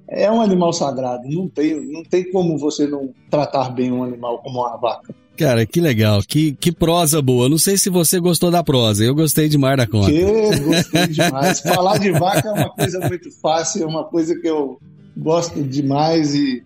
é 0.08 0.30
um 0.30 0.40
animal 0.40 0.72
sagrado, 0.72 1.28
não 1.28 1.48
tem, 1.48 1.80
não 1.80 2.02
tem 2.02 2.30
como 2.30 2.56
você 2.56 2.86
não 2.86 3.10
tratar 3.30 3.70
bem 3.70 3.90
um 3.90 4.04
animal 4.04 4.38
como 4.38 4.60
uma 4.60 4.76
vaca. 4.76 5.14
Cara, 5.36 5.66
que 5.66 5.80
legal, 5.80 6.22
que, 6.26 6.52
que 6.52 6.72
prosa 6.72 7.20
boa. 7.20 7.48
Não 7.48 7.58
sei 7.58 7.76
se 7.76 7.90
você 7.90 8.18
gostou 8.18 8.50
da 8.50 8.64
prosa, 8.64 9.04
eu 9.04 9.14
gostei 9.14 9.48
demais 9.48 9.76
da 9.76 9.86
conta. 9.86 10.10
Gostei 10.10 11.06
demais. 11.08 11.60
Falar 11.60 11.98
de 11.98 12.10
vaca 12.10 12.48
é 12.48 12.52
uma 12.52 12.70
coisa 12.70 13.00
muito 13.00 13.30
fácil, 13.30 13.82
é 13.82 13.86
uma 13.86 14.04
coisa 14.04 14.34
que 14.34 14.48
eu 14.48 14.80
gosto 15.16 15.62
demais 15.62 16.34
e, 16.34 16.62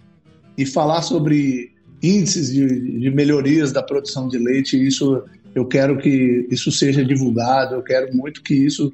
e 0.57 0.65
falar 0.65 1.03
sobre 1.03 1.73
índices 2.03 2.53
de, 2.53 3.01
de 3.01 3.11
melhorias 3.11 3.73
da 3.73 3.83
produção 3.83 4.29
de 4.29 4.39
leite, 4.39 4.77
isso 4.77 5.23
eu 5.55 5.65
quero 5.67 5.99
que 5.99 6.47
isso 6.51 6.71
seja 6.71 7.05
divulgado, 7.05 7.75
eu 7.75 7.83
quero 7.83 8.15
muito 8.15 8.43
que 8.43 8.55
isso 8.55 8.93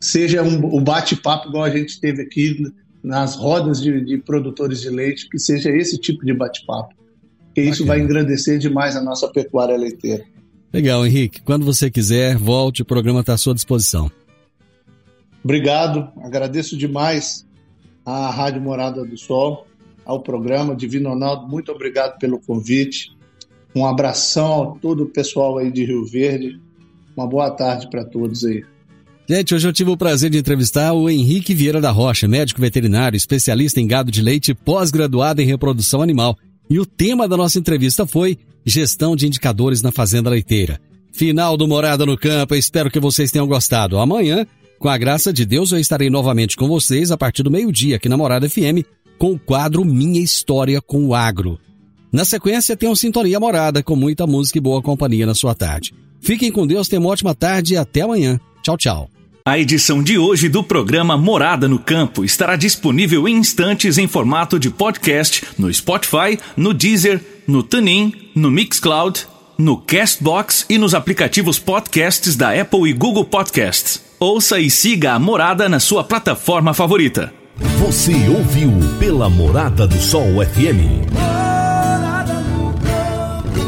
seja 0.00 0.42
um, 0.42 0.76
um 0.76 0.82
bate-papo 0.82 1.48
igual 1.48 1.64
a 1.64 1.70
gente 1.70 2.00
teve 2.00 2.22
aqui 2.22 2.72
nas 3.02 3.36
rodas 3.36 3.80
de, 3.80 4.04
de, 4.04 4.18
produtores 4.18 4.80
de 4.80 4.90
leite, 4.90 5.28
que 5.28 5.38
seja 5.38 5.70
esse 5.70 5.98
tipo 5.98 6.24
de 6.24 6.32
bate-papo, 6.32 6.94
porque 7.46 7.62
isso 7.62 7.84
vai 7.84 8.00
engrandecer 8.00 8.58
demais 8.58 8.96
a 8.96 9.02
nossa 9.02 9.28
pecuária 9.28 9.76
leiteira. 9.76 10.24
Legal, 10.72 11.06
Henrique. 11.06 11.42
Quando 11.42 11.64
você 11.64 11.90
quiser, 11.90 12.36
volte, 12.36 12.82
o 12.82 12.84
programa 12.84 13.20
está 13.20 13.34
à 13.34 13.38
sua 13.38 13.54
disposição. 13.54 14.10
Obrigado, 15.44 16.10
agradeço 16.22 16.76
demais 16.76 17.46
à 18.06 18.30
Rádio 18.30 18.62
Morada 18.62 19.04
do 19.04 19.18
Sol, 19.18 19.66
ao 20.04 20.20
programa. 20.20 20.74
Divino 20.74 21.10
Ronaldo, 21.10 21.48
muito 21.48 21.70
obrigado 21.72 22.18
pelo 22.18 22.38
convite. 22.38 23.10
Um 23.74 23.86
abração 23.86 24.62
a 24.62 24.66
todo 24.78 25.04
o 25.04 25.06
pessoal 25.06 25.58
aí 25.58 25.70
de 25.70 25.84
Rio 25.84 26.04
Verde. 26.04 26.60
Uma 27.16 27.26
boa 27.26 27.50
tarde 27.50 27.88
para 27.90 28.04
todos 28.04 28.44
aí. 28.44 28.64
Gente, 29.28 29.54
hoje 29.54 29.68
eu 29.68 29.72
tive 29.72 29.90
o 29.90 29.96
prazer 29.96 30.30
de 30.30 30.38
entrevistar 30.38 30.92
o 30.92 31.08
Henrique 31.08 31.54
Vieira 31.54 31.80
da 31.80 31.90
Rocha, 31.90 32.28
médico 32.28 32.60
veterinário, 32.60 33.16
especialista 33.16 33.80
em 33.80 33.86
gado 33.86 34.10
de 34.10 34.20
leite, 34.20 34.52
pós-graduado 34.52 35.40
em 35.40 35.46
reprodução 35.46 36.02
animal. 36.02 36.36
E 36.68 36.78
o 36.78 36.86
tema 36.86 37.28
da 37.28 37.36
nossa 37.36 37.58
entrevista 37.58 38.06
foi 38.06 38.38
Gestão 38.64 39.16
de 39.16 39.26
Indicadores 39.26 39.80
na 39.80 39.92
Fazenda 39.92 40.30
Leiteira. 40.30 40.80
Final 41.12 41.56
do 41.56 41.68
Morada 41.68 42.04
no 42.04 42.16
Campo, 42.18 42.54
espero 42.54 42.90
que 42.90 43.00
vocês 43.00 43.30
tenham 43.30 43.46
gostado. 43.46 43.98
Amanhã 43.98 44.46
com 44.82 44.88
a 44.88 44.98
graça 44.98 45.32
de 45.32 45.46
Deus, 45.46 45.70
eu 45.70 45.78
estarei 45.78 46.10
novamente 46.10 46.56
com 46.56 46.66
vocês 46.66 47.12
a 47.12 47.16
partir 47.16 47.44
do 47.44 47.50
meio-dia 47.52 47.94
aqui 47.94 48.08
na 48.08 48.16
Morada 48.16 48.50
FM 48.50 48.82
com 49.16 49.30
o 49.30 49.38
quadro 49.38 49.84
Minha 49.84 50.20
História 50.20 50.80
com 50.80 51.06
o 51.06 51.14
Agro. 51.14 51.56
Na 52.12 52.26
sequência, 52.26 52.76
tem 52.76 52.90
o 52.90 52.94
Sintonia 52.94 53.40
Morada 53.40 53.82
com 53.82 53.96
muita 53.96 54.26
música 54.26 54.58
e 54.58 54.60
boa 54.60 54.82
companhia 54.82 55.24
na 55.24 55.34
sua 55.34 55.54
tarde. 55.54 55.94
Fiquem 56.20 56.52
com 56.52 56.66
Deus, 56.66 56.86
tenham 56.86 57.02
uma 57.02 57.10
ótima 57.10 57.34
tarde 57.34 57.72
e 57.72 57.76
até 57.76 58.02
amanhã. 58.02 58.38
Tchau, 58.62 58.76
tchau. 58.76 59.10
A 59.44 59.58
edição 59.58 60.02
de 60.02 60.18
hoje 60.18 60.48
do 60.48 60.62
programa 60.62 61.16
Morada 61.16 61.66
no 61.66 61.78
Campo 61.78 62.24
estará 62.24 62.54
disponível 62.54 63.26
em 63.26 63.36
instantes 63.36 63.98
em 63.98 64.06
formato 64.06 64.58
de 64.58 64.70
podcast 64.70 65.42
no 65.58 65.72
Spotify, 65.72 66.38
no 66.56 66.72
Deezer, 66.72 67.20
no 67.46 67.62
TuneIn, 67.62 68.12
no 68.36 68.50
Mixcloud, 68.50 69.26
no 69.58 69.78
Castbox 69.78 70.66
e 70.68 70.78
nos 70.78 70.94
aplicativos 70.94 71.58
podcasts 71.58 72.36
da 72.36 72.52
Apple 72.60 72.88
e 72.88 72.92
Google 72.92 73.24
Podcasts. 73.24 74.00
Ouça 74.20 74.60
e 74.60 74.70
siga 74.70 75.14
a 75.14 75.18
Morada 75.18 75.68
na 75.68 75.80
sua 75.80 76.04
plataforma 76.04 76.72
favorita. 76.72 77.32
Você 77.78 78.12
ouviu 78.28 78.70
pela 79.00 79.28
Morada 79.28 79.86
do 79.86 80.00
Sol 80.00 80.26
FM. 80.54 81.51